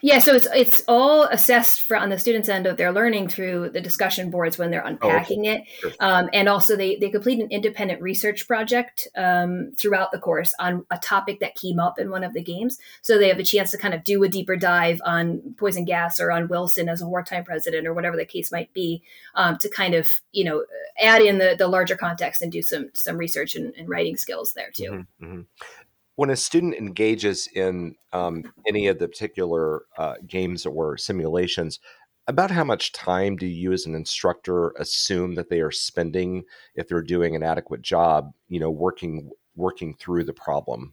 Yeah, 0.00 0.18
so 0.18 0.34
it's 0.34 0.46
it's 0.54 0.82
all 0.88 1.24
assessed 1.24 1.82
for 1.82 1.96
on 1.96 2.10
the 2.10 2.18
students' 2.18 2.48
end 2.48 2.66
of 2.66 2.76
their 2.76 2.92
learning 2.92 3.28
through 3.28 3.70
the 3.70 3.80
discussion 3.80 4.30
boards 4.30 4.58
when 4.58 4.70
they're 4.70 4.84
unpacking 4.84 5.46
oh, 5.46 5.50
okay. 5.50 5.66
it, 5.84 5.96
um, 6.00 6.28
and 6.32 6.48
also 6.48 6.76
they 6.76 6.96
they 6.96 7.10
complete 7.10 7.40
an 7.40 7.48
independent 7.50 8.00
research 8.00 8.46
project 8.46 9.08
um, 9.16 9.72
throughout 9.76 10.12
the 10.12 10.18
course 10.18 10.54
on 10.58 10.84
a 10.90 10.98
topic 10.98 11.40
that 11.40 11.54
came 11.54 11.78
up 11.78 11.98
in 11.98 12.10
one 12.10 12.24
of 12.24 12.32
the 12.34 12.42
games. 12.42 12.78
So 13.02 13.18
they 13.18 13.28
have 13.28 13.38
a 13.38 13.44
chance 13.44 13.70
to 13.70 13.78
kind 13.78 13.94
of 13.94 14.04
do 14.04 14.22
a 14.22 14.28
deeper 14.28 14.56
dive 14.56 15.00
on 15.04 15.54
poison 15.56 15.84
gas 15.84 16.20
or 16.20 16.30
on 16.30 16.48
Wilson 16.48 16.88
as 16.88 17.02
a 17.02 17.08
wartime 17.08 17.44
president 17.44 17.86
or 17.86 17.94
whatever 17.94 18.16
the 18.16 18.24
case 18.24 18.52
might 18.52 18.72
be, 18.72 19.02
um, 19.34 19.56
to 19.58 19.68
kind 19.68 19.94
of 19.94 20.20
you 20.32 20.44
know 20.44 20.64
add 21.00 21.22
in 21.22 21.38
the 21.38 21.56
the 21.58 21.68
larger 21.68 21.96
context 21.96 22.42
and 22.42 22.52
do 22.52 22.62
some 22.62 22.90
some 22.94 23.16
research 23.16 23.54
and, 23.54 23.74
and 23.76 23.88
writing 23.88 24.16
skills 24.16 24.52
there 24.52 24.70
too. 24.70 25.06
Mm-hmm, 25.20 25.24
mm-hmm 25.24 25.40
when 26.16 26.30
a 26.30 26.36
student 26.36 26.74
engages 26.74 27.48
in 27.54 27.94
um, 28.12 28.44
any 28.68 28.86
of 28.86 28.98
the 28.98 29.08
particular 29.08 29.82
uh, 29.96 30.14
games 30.26 30.66
or 30.66 30.96
simulations, 30.96 31.78
about 32.28 32.50
how 32.50 32.64
much 32.64 32.92
time 32.92 33.36
do 33.36 33.46
you 33.46 33.72
as 33.72 33.86
an 33.86 33.94
instructor 33.94 34.70
assume 34.78 35.34
that 35.34 35.50
they 35.50 35.60
are 35.60 35.70
spending 35.70 36.44
if 36.74 36.88
they're 36.88 37.02
doing 37.02 37.34
an 37.34 37.42
adequate 37.42 37.82
job 37.82 38.32
you 38.48 38.60
know 38.60 38.70
working 38.70 39.30
working 39.56 39.94
through 39.94 40.24
the 40.24 40.32
problem? 40.32 40.92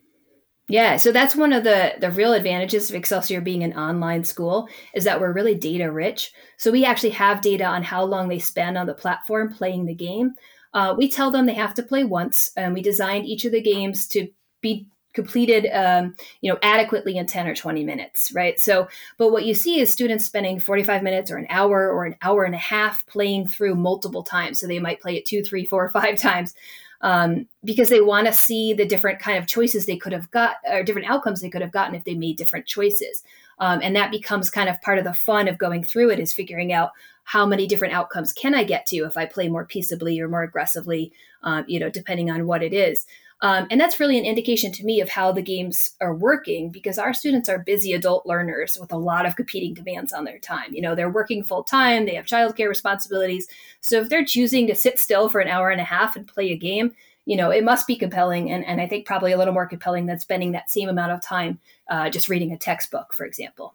Yeah 0.67 0.97
so 0.97 1.11
that's 1.11 1.35
one 1.35 1.53
of 1.53 1.63
the 1.63 1.93
the 1.99 2.11
real 2.11 2.33
advantages 2.33 2.89
of 2.89 2.95
excelsior 2.95 3.41
being 3.41 3.63
an 3.63 3.73
online 3.73 4.23
school 4.23 4.67
is 4.93 5.03
that 5.03 5.19
we're 5.19 5.33
really 5.33 5.55
data 5.55 5.91
rich. 5.91 6.31
So 6.57 6.71
we 6.71 6.83
actually 6.85 7.11
have 7.11 7.41
data 7.41 7.65
on 7.65 7.83
how 7.83 8.03
long 8.03 8.27
they 8.27 8.39
spend 8.39 8.77
on 8.77 8.87
the 8.87 8.93
platform 8.93 9.53
playing 9.53 9.85
the 9.85 9.95
game. 9.95 10.33
Uh, 10.73 10.93
we 10.97 11.09
tell 11.09 11.31
them 11.31 11.45
they 11.45 11.53
have 11.53 11.73
to 11.75 11.83
play 11.83 12.03
once 12.03 12.51
and 12.55 12.73
we 12.73 12.81
designed 12.81 13.25
each 13.25 13.45
of 13.45 13.51
the 13.51 13.61
games 13.61 14.07
to 14.07 14.27
be 14.61 14.87
completed 15.19 15.67
um, 15.73 16.15
you 16.41 16.51
know 16.51 16.57
adequately 16.61 17.17
in 17.17 17.25
10 17.25 17.47
or 17.47 17.55
20 17.55 17.83
minutes 17.83 18.31
right? 18.33 18.59
So 18.59 18.87
but 19.17 19.31
what 19.31 19.45
you 19.45 19.53
see 19.53 19.79
is 19.79 19.91
students 19.91 20.25
spending 20.25 20.59
45 20.59 21.03
minutes 21.03 21.31
or 21.31 21.37
an 21.37 21.47
hour 21.49 21.89
or 21.89 22.05
an 22.05 22.15
hour 22.21 22.43
and 22.43 22.55
a 22.55 22.59
half 22.59 23.05
playing 23.07 23.47
through 23.47 23.75
multiple 23.75 24.23
times. 24.23 24.59
So 24.59 24.67
they 24.67 24.79
might 24.79 25.01
play 25.01 25.17
it 25.17 25.25
two 25.25 25.43
three 25.43 25.65
four 25.65 25.89
five 25.99 26.17
times 26.17 26.53
um, 27.01 27.47
because 27.63 27.89
they 27.89 28.01
want 28.01 28.27
to 28.27 28.33
see 28.33 28.73
the 28.73 28.85
different 28.85 29.19
kind 29.19 29.37
of 29.37 29.47
choices 29.47 29.85
they 29.85 29.97
could 29.97 30.13
have 30.13 30.29
got 30.31 30.57
or 30.69 30.83
different 30.83 31.09
outcomes 31.09 31.41
they 31.41 31.49
could 31.49 31.61
have 31.61 31.71
gotten 31.71 31.95
if 31.95 32.03
they 32.03 32.15
made 32.15 32.37
different 32.37 32.65
choices. 32.65 33.23
Um, 33.59 33.81
and 33.83 33.93
that 33.95 34.11
becomes 34.11 34.49
kind 34.49 34.69
of 34.69 34.81
part 34.81 34.99
of 34.99 35.03
the 35.03 35.13
fun 35.13 35.49
of 35.49 35.57
going 35.57 35.83
through 35.83 36.11
it 36.11 36.19
is 36.19 36.31
figuring 36.31 36.71
out 36.71 36.91
how 37.29 37.45
many 37.45 37.67
different 37.67 37.93
outcomes 37.93 38.33
can 38.33 38.55
i 38.55 38.63
get 38.63 38.87
to 38.87 39.05
if 39.05 39.15
i 39.15 39.23
play 39.23 39.47
more 39.47 39.63
peaceably 39.63 40.19
or 40.19 40.27
more 40.27 40.41
aggressively 40.41 41.11
um, 41.43 41.63
you 41.67 41.79
know 41.79 41.89
depending 41.89 42.31
on 42.31 42.47
what 42.47 42.63
it 42.63 42.73
is 42.73 43.05
um, 43.41 43.67
and 43.71 43.79
that's 43.79 43.99
really 43.99 44.17
an 44.17 44.25
indication 44.25 44.71
to 44.73 44.83
me 44.83 44.99
of 44.99 45.09
how 45.09 45.31
the 45.31 45.41
games 45.41 45.91
are 46.01 46.13
working 46.13 46.69
because 46.69 46.97
our 46.97 47.13
students 47.13 47.47
are 47.47 47.59
busy 47.59 47.93
adult 47.93 48.25
learners 48.25 48.77
with 48.79 48.91
a 48.91 48.97
lot 48.97 49.25
of 49.25 49.37
competing 49.37 49.73
demands 49.73 50.11
on 50.11 50.25
their 50.25 50.39
time. 50.39 50.73
You 50.73 50.81
know, 50.81 50.93
they're 50.93 51.09
working 51.09 51.43
full 51.43 51.63
time, 51.63 52.05
they 52.05 52.15
have 52.15 52.25
childcare 52.25 52.67
responsibilities. 52.67 53.47
So 53.79 54.01
if 54.01 54.09
they're 54.09 54.25
choosing 54.25 54.67
to 54.67 54.75
sit 54.75 54.99
still 54.99 55.29
for 55.29 55.39
an 55.39 55.47
hour 55.47 55.69
and 55.69 55.79
a 55.79 55.85
half 55.85 56.17
and 56.17 56.27
play 56.27 56.51
a 56.51 56.57
game, 56.57 56.93
you 57.25 57.37
know, 57.37 57.49
it 57.49 57.63
must 57.63 57.87
be 57.87 57.95
compelling. 57.95 58.51
And, 58.51 58.65
and 58.65 58.81
I 58.81 58.87
think 58.87 59.05
probably 59.05 59.31
a 59.31 59.37
little 59.37 59.53
more 59.53 59.67
compelling 59.67 60.07
than 60.07 60.19
spending 60.19 60.51
that 60.51 60.69
same 60.69 60.89
amount 60.89 61.13
of 61.13 61.21
time 61.21 61.59
uh, 61.89 62.09
just 62.09 62.27
reading 62.27 62.51
a 62.51 62.57
textbook, 62.57 63.13
for 63.13 63.25
example. 63.25 63.73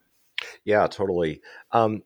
Yeah, 0.64 0.86
totally. 0.88 1.40
Um, 1.72 2.02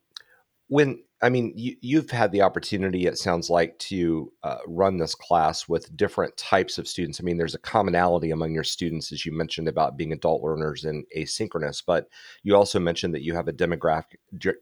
when 0.69 1.03
I 1.21 1.31
mean, 1.31 1.53
you, 1.57 1.97
have 1.97 2.11
had 2.11 2.31
the 2.31 2.43
opportunity, 2.43 3.07
it 3.07 3.19
sounds 3.19 3.51
like, 3.51 3.77
to 3.81 4.33
uh, 4.45 4.59
run 4.69 4.99
this 4.99 5.17
class 5.17 5.69
with 5.69 5.97
different 5.97 6.37
types 6.37 6.79
of 6.79 6.87
students. 6.87 7.21
I 7.21 7.25
mean, 7.25 7.39
there's 7.39 7.57
a 7.57 7.61
commonality 7.61 8.31
among 8.31 8.55
your 8.55 8.63
students, 8.63 9.11
as 9.11 9.27
you 9.27 9.33
mentioned, 9.33 9.67
about 9.67 9.97
being 9.97 10.13
adult 10.13 10.45
learners 10.45 10.85
and 10.85 11.05
asynchronous, 11.17 11.83
but 11.85 12.09
you 12.45 12.55
also 12.55 12.79
mentioned 12.79 13.15
that 13.15 13.25
you 13.25 13.35
have 13.35 13.49
a 13.49 13.53
demographic 13.53 14.19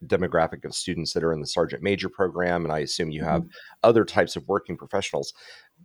demographic 0.07 0.65
of 0.65 0.75
students 0.75 1.13
that 1.13 1.23
are 1.23 1.33
in 1.33 1.41
the 1.41 1.47
sergeant 1.47 1.83
major 1.83 2.09
program, 2.09 2.65
and 2.65 2.73
I 2.73 2.79
assume 2.79 3.11
you 3.11 3.25
have 3.25 3.43
mm-hmm. 3.43 3.51
other 3.83 4.07
types 4.07 4.35
of 4.35 4.49
working 4.49 4.79
professionals. 4.79 5.35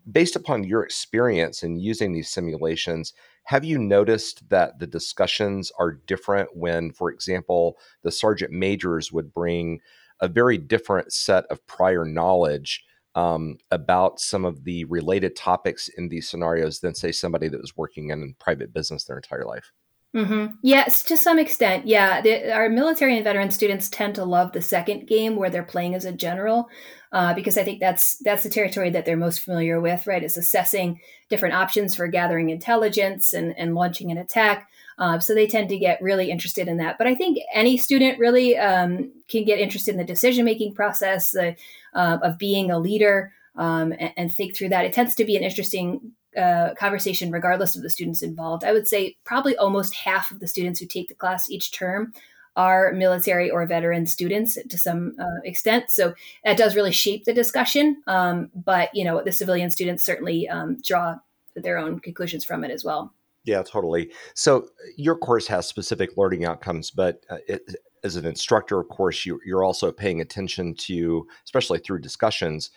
Based 0.09 0.37
upon 0.37 0.63
your 0.63 0.83
experience 0.83 1.63
in 1.63 1.79
using 1.79 2.13
these 2.13 2.29
simulations, 2.29 3.11
have 3.43 3.65
you 3.65 3.77
noticed 3.77 4.47
that 4.49 4.79
the 4.79 4.87
discussions 4.87 5.69
are 5.77 5.99
different 6.07 6.55
when, 6.55 6.93
for 6.93 7.11
example, 7.11 7.77
the 8.03 8.11
sergeant 8.11 8.53
majors 8.53 9.11
would 9.11 9.33
bring 9.33 9.81
a 10.21 10.27
very 10.27 10.57
different 10.57 11.11
set 11.11 11.45
of 11.49 11.65
prior 11.67 12.05
knowledge 12.05 12.83
um, 13.15 13.57
about 13.71 14.19
some 14.19 14.45
of 14.45 14.63
the 14.63 14.85
related 14.85 15.35
topics 15.35 15.89
in 15.89 16.09
these 16.09 16.29
scenarios 16.29 16.79
than, 16.79 16.95
say, 16.95 17.11
somebody 17.11 17.47
that 17.49 17.59
was 17.59 17.75
working 17.75 18.09
in 18.09 18.35
private 18.39 18.73
business 18.73 19.03
their 19.03 19.17
entire 19.17 19.45
life. 19.45 19.71
Mm-hmm. 20.15 20.55
Yes, 20.61 21.03
to 21.03 21.15
some 21.15 21.39
extent. 21.39 21.87
Yeah. 21.87 22.21
The, 22.21 22.51
our 22.51 22.69
military 22.69 23.15
and 23.15 23.23
veteran 23.23 23.49
students 23.51 23.89
tend 23.89 24.15
to 24.15 24.25
love 24.25 24.51
the 24.51 24.61
second 24.61 25.07
game 25.07 25.37
where 25.37 25.49
they're 25.49 25.63
playing 25.63 25.95
as 25.95 26.05
a 26.05 26.11
general. 26.11 26.69
uh, 27.11 27.33
because 27.33 27.57
I 27.57 27.63
think 27.63 27.79
that's 27.79 28.17
that's 28.19 28.43
the 28.43 28.49
territory 28.49 28.89
that 28.91 29.05
they're 29.05 29.17
most 29.17 29.41
familiar 29.41 29.81
with, 29.81 30.07
right? 30.07 30.23
Is 30.23 30.37
assessing 30.37 30.99
different 31.29 31.55
options 31.55 31.95
for 31.95 32.07
gathering 32.07 32.49
intelligence 32.49 33.33
and, 33.33 33.53
and 33.57 33.75
launching 33.75 34.11
an 34.11 34.17
attack. 34.17 34.69
Uh, 34.97 35.19
so 35.19 35.33
they 35.33 35.47
tend 35.47 35.67
to 35.69 35.77
get 35.77 36.01
really 36.01 36.29
interested 36.29 36.67
in 36.67 36.77
that. 36.77 36.97
But 36.97 37.07
I 37.07 37.15
think 37.15 37.39
any 37.53 37.75
student 37.75 38.19
really 38.19 38.57
um, 38.57 39.11
can 39.27 39.43
get 39.45 39.59
interested 39.59 39.91
in 39.91 39.97
the 39.97 40.03
decision 40.03 40.45
making 40.45 40.75
process 40.75 41.35
uh, 41.35 41.53
of 41.93 42.37
being 42.37 42.69
a 42.69 42.79
leader 42.79 43.33
um, 43.55 43.93
and, 43.93 44.13
and, 44.15 44.31
think 44.31 44.55
through 44.55 44.69
that. 44.69 44.85
It 44.85 44.93
tends 44.93 45.15
to 45.15 45.25
be 45.25 45.35
an 45.35 45.43
interesting 45.43 46.13
uh, 46.37 46.73
conversation 46.75 47.31
regardless 47.31 47.75
of 47.75 47.81
the 47.81 47.89
students 47.89 48.21
involved. 48.21 48.63
I 48.63 48.71
would 48.71 48.87
say 48.87 49.17
probably 49.23 49.55
almost 49.57 49.93
half 49.93 50.31
of 50.31 50.39
the 50.39 50.47
students 50.47 50.79
who 50.79 50.85
take 50.85 51.07
the 51.07 51.13
class 51.15 51.49
each 51.49 51.71
term 51.71 52.13
are 52.55 52.91
military 52.93 53.49
or 53.49 53.65
veteran 53.65 54.05
students 54.05 54.57
to 54.67 54.77
some 54.77 55.15
uh, 55.19 55.41
extent. 55.45 55.89
So 55.89 56.13
that 56.43 56.57
does 56.57 56.75
really 56.75 56.91
shape 56.91 57.23
the 57.23 57.33
discussion. 57.33 58.01
Um, 58.07 58.49
but 58.53 58.93
you 58.93 59.03
know, 59.03 59.21
the 59.23 59.31
civilian 59.31 59.71
students 59.71 60.03
certainly 60.03 60.49
um, 60.49 60.77
draw 60.83 61.15
their 61.55 61.77
own 61.77 61.99
conclusions 61.99 62.43
from 62.43 62.63
it 62.63 62.71
as 62.71 62.83
well. 62.83 63.13
Yeah, 63.43 63.63
totally. 63.63 64.11
So 64.35 64.67
your 64.97 65.17
course 65.17 65.47
has 65.47 65.67
specific 65.67 66.15
learning 66.17 66.45
outcomes, 66.45 66.91
but 66.91 67.25
uh, 67.29 67.37
it, 67.47 67.75
as 68.03 68.15
an 68.15 68.25
instructor, 68.25 68.79
of 68.79 68.89
course, 68.89 69.25
you, 69.25 69.39
you're 69.45 69.63
also 69.63 69.91
paying 69.91 70.21
attention 70.21 70.75
to, 70.75 71.27
especially 71.45 71.79
through 71.79 71.99
discussions, 71.99 72.71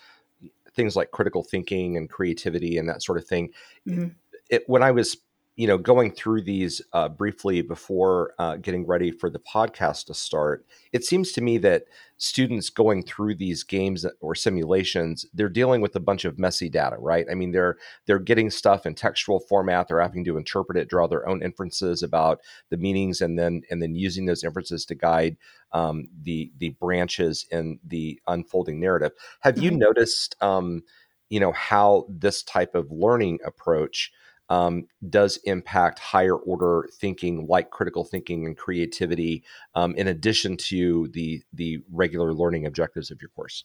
things 0.74 0.96
like 0.96 1.10
critical 1.10 1.42
thinking 1.42 1.96
and 1.96 2.10
creativity 2.10 2.78
and 2.78 2.88
that 2.88 3.02
sort 3.02 3.18
of 3.18 3.26
thing. 3.26 3.50
Mm-hmm. 3.88 4.08
It, 4.50 4.64
when 4.66 4.82
I 4.82 4.90
was 4.90 5.16
you 5.56 5.68
know, 5.68 5.78
going 5.78 6.10
through 6.10 6.42
these 6.42 6.82
uh, 6.92 7.08
briefly 7.08 7.62
before 7.62 8.34
uh, 8.38 8.56
getting 8.56 8.84
ready 8.86 9.12
for 9.12 9.30
the 9.30 9.38
podcast 9.38 10.06
to 10.06 10.14
start, 10.14 10.66
it 10.92 11.04
seems 11.04 11.30
to 11.32 11.40
me 11.40 11.58
that 11.58 11.84
students 12.16 12.70
going 12.70 13.04
through 13.04 13.36
these 13.36 13.62
games 13.62 14.04
or 14.20 14.34
simulations, 14.34 15.24
they're 15.32 15.48
dealing 15.48 15.80
with 15.80 15.94
a 15.94 16.00
bunch 16.00 16.24
of 16.24 16.40
messy 16.40 16.68
data, 16.68 16.96
right? 16.98 17.26
I 17.30 17.34
mean, 17.34 17.52
they're 17.52 17.76
they're 18.06 18.18
getting 18.18 18.50
stuff 18.50 18.84
in 18.84 18.96
textual 18.96 19.38
format, 19.38 19.86
they're 19.86 20.00
having 20.00 20.24
to 20.24 20.36
interpret 20.36 20.76
it, 20.76 20.88
draw 20.88 21.06
their 21.06 21.28
own 21.28 21.40
inferences 21.40 22.02
about 22.02 22.40
the 22.70 22.76
meanings, 22.76 23.20
and 23.20 23.38
then 23.38 23.62
and 23.70 23.80
then 23.80 23.94
using 23.94 24.26
those 24.26 24.42
inferences 24.42 24.84
to 24.86 24.96
guide 24.96 25.36
um, 25.72 26.08
the 26.22 26.50
the 26.58 26.70
branches 26.70 27.46
in 27.52 27.78
the 27.86 28.20
unfolding 28.26 28.80
narrative. 28.80 29.12
Have 29.40 29.54
mm-hmm. 29.54 29.64
you 29.64 29.70
noticed, 29.70 30.34
um, 30.40 30.82
you 31.28 31.38
know, 31.38 31.52
how 31.52 32.06
this 32.08 32.42
type 32.42 32.74
of 32.74 32.90
learning 32.90 33.38
approach? 33.46 34.10
Um, 34.48 34.86
does 35.08 35.38
impact 35.44 35.98
higher 35.98 36.36
order 36.36 36.88
thinking 36.92 37.46
like 37.46 37.70
critical 37.70 38.04
thinking 38.04 38.46
and 38.46 38.56
creativity 38.56 39.42
um, 39.74 39.94
in 39.96 40.08
addition 40.08 40.56
to 40.56 41.08
the 41.08 41.42
the 41.52 41.82
regular 41.92 42.32
learning 42.34 42.66
objectives 42.66 43.10
of 43.10 43.20
your 43.20 43.30
course 43.30 43.64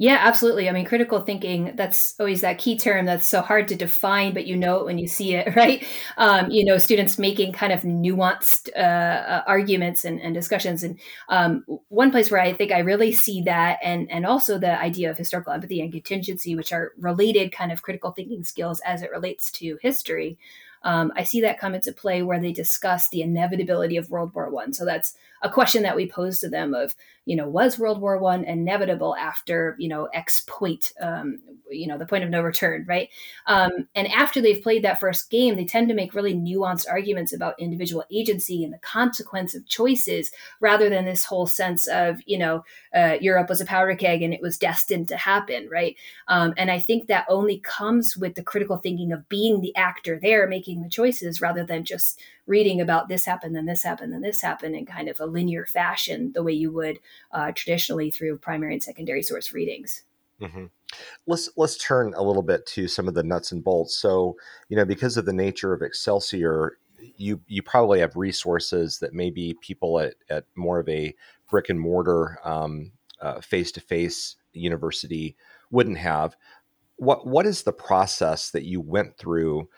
yeah, 0.00 0.16
absolutely. 0.18 0.66
I 0.66 0.72
mean, 0.72 0.86
critical 0.86 1.20
thinking, 1.20 1.72
that's 1.74 2.14
always 2.18 2.40
that 2.40 2.56
key 2.56 2.78
term 2.78 3.04
that's 3.04 3.28
so 3.28 3.42
hard 3.42 3.68
to 3.68 3.74
define, 3.74 4.32
but 4.32 4.46
you 4.46 4.56
know 4.56 4.78
it 4.78 4.86
when 4.86 4.96
you 4.96 5.06
see 5.06 5.34
it, 5.34 5.54
right? 5.56 5.84
Um, 6.16 6.50
you 6.50 6.64
know, 6.64 6.78
students 6.78 7.18
making 7.18 7.52
kind 7.52 7.70
of 7.70 7.82
nuanced 7.82 8.70
uh, 8.74 8.78
uh, 8.78 9.42
arguments 9.46 10.06
and, 10.06 10.18
and, 10.18 10.32
discussions. 10.32 10.82
And 10.82 10.98
um, 11.28 11.66
one 11.88 12.10
place 12.10 12.30
where 12.30 12.40
I 12.40 12.54
think 12.54 12.72
I 12.72 12.78
really 12.78 13.12
see 13.12 13.42
that, 13.42 13.78
and, 13.82 14.10
and 14.10 14.24
also 14.24 14.56
the 14.56 14.80
idea 14.80 15.10
of 15.10 15.18
historical 15.18 15.52
empathy 15.52 15.82
and 15.82 15.92
contingency, 15.92 16.56
which 16.56 16.72
are 16.72 16.92
related 16.96 17.52
kind 17.52 17.70
of 17.70 17.82
critical 17.82 18.12
thinking 18.12 18.42
skills 18.42 18.80
as 18.86 19.02
it 19.02 19.10
relates 19.10 19.50
to 19.50 19.78
history. 19.82 20.38
Um, 20.82 21.12
I 21.16 21.24
see 21.24 21.40
that 21.42 21.58
come 21.58 21.74
into 21.74 21.92
play 21.92 22.22
where 22.22 22.40
they 22.40 22.52
discuss 22.52 23.08
the 23.08 23.22
inevitability 23.22 23.96
of 23.96 24.10
World 24.10 24.34
War 24.34 24.50
One. 24.50 24.72
So 24.72 24.84
that's 24.84 25.14
a 25.42 25.50
question 25.50 25.82
that 25.82 25.96
we 25.96 26.06
pose 26.06 26.38
to 26.40 26.48
them 26.48 26.74
of, 26.74 26.94
you 27.24 27.34
know, 27.34 27.48
was 27.48 27.78
World 27.78 28.00
War 28.00 28.18
One 28.18 28.44
inevitable 28.44 29.16
after, 29.16 29.74
you 29.78 29.88
know, 29.88 30.06
X 30.12 30.40
point, 30.46 30.92
um, 31.00 31.40
you 31.70 31.86
know, 31.86 31.96
the 31.96 32.06
point 32.06 32.24
of 32.24 32.30
no 32.30 32.42
return, 32.42 32.84
right? 32.88 33.08
Um, 33.46 33.88
and 33.94 34.08
after 34.08 34.40
they've 34.40 34.62
played 34.62 34.82
that 34.84 35.00
first 35.00 35.30
game, 35.30 35.56
they 35.56 35.64
tend 35.64 35.88
to 35.88 35.94
make 35.94 36.14
really 36.14 36.34
nuanced 36.34 36.90
arguments 36.90 37.32
about 37.32 37.60
individual 37.60 38.04
agency 38.10 38.64
and 38.64 38.72
the 38.72 38.78
consequence 38.78 39.54
of 39.54 39.66
choices, 39.66 40.30
rather 40.60 40.90
than 40.90 41.04
this 41.04 41.24
whole 41.24 41.46
sense 41.46 41.86
of, 41.86 42.18
you 42.26 42.38
know, 42.38 42.64
uh, 42.94 43.16
Europe 43.20 43.48
was 43.48 43.60
a 43.60 43.66
powder 43.66 43.94
keg 43.94 44.22
and 44.22 44.34
it 44.34 44.42
was 44.42 44.58
destined 44.58 45.08
to 45.08 45.16
happen, 45.16 45.68
right? 45.70 45.96
Um, 46.28 46.52
and 46.56 46.70
I 46.70 46.78
think 46.78 47.06
that 47.06 47.26
only 47.28 47.58
comes 47.60 48.16
with 48.16 48.34
the 48.34 48.42
critical 48.42 48.76
thinking 48.78 49.12
of 49.12 49.28
being 49.28 49.60
the 49.60 49.74
actor 49.76 50.18
there, 50.20 50.46
making 50.46 50.69
the 50.76 50.88
choices, 50.88 51.40
rather 51.40 51.64
than 51.64 51.84
just 51.84 52.20
reading 52.46 52.80
about 52.80 53.08
this 53.08 53.24
happened, 53.24 53.56
then 53.56 53.66
this 53.66 53.82
happened, 53.82 54.12
then 54.12 54.20
this 54.20 54.42
happened 54.42 54.76
in 54.76 54.86
kind 54.86 55.08
of 55.08 55.18
a 55.20 55.26
linear 55.26 55.66
fashion, 55.66 56.32
the 56.32 56.42
way 56.42 56.52
you 56.52 56.70
would 56.72 56.98
uh, 57.32 57.52
traditionally 57.52 58.10
through 58.10 58.38
primary 58.38 58.74
and 58.74 58.82
secondary 58.82 59.22
source 59.22 59.52
readings. 59.52 60.04
Mm-hmm. 60.40 60.66
Let's 61.26 61.50
let's 61.56 61.76
turn 61.76 62.14
a 62.14 62.22
little 62.22 62.42
bit 62.42 62.66
to 62.66 62.88
some 62.88 63.08
of 63.08 63.14
the 63.14 63.22
nuts 63.22 63.52
and 63.52 63.62
bolts. 63.62 63.96
So, 63.96 64.36
you 64.68 64.76
know, 64.76 64.84
because 64.84 65.16
of 65.16 65.24
the 65.24 65.32
nature 65.32 65.72
of 65.72 65.82
Excelsior, 65.82 66.78
you 67.16 67.40
you 67.46 67.62
probably 67.62 68.00
have 68.00 68.16
resources 68.16 68.98
that 68.98 69.14
maybe 69.14 69.54
people 69.60 70.00
at, 70.00 70.14
at 70.28 70.44
more 70.54 70.78
of 70.80 70.88
a 70.88 71.14
brick 71.48 71.68
and 71.68 71.80
mortar 71.80 72.38
face 73.42 73.72
to 73.72 73.80
face 73.80 74.36
university 74.52 75.36
wouldn't 75.70 75.98
have. 75.98 76.36
What 76.96 77.26
what 77.26 77.46
is 77.46 77.62
the 77.62 77.72
process 77.72 78.50
that 78.50 78.64
you 78.64 78.80
went 78.80 79.16
through 79.16 79.68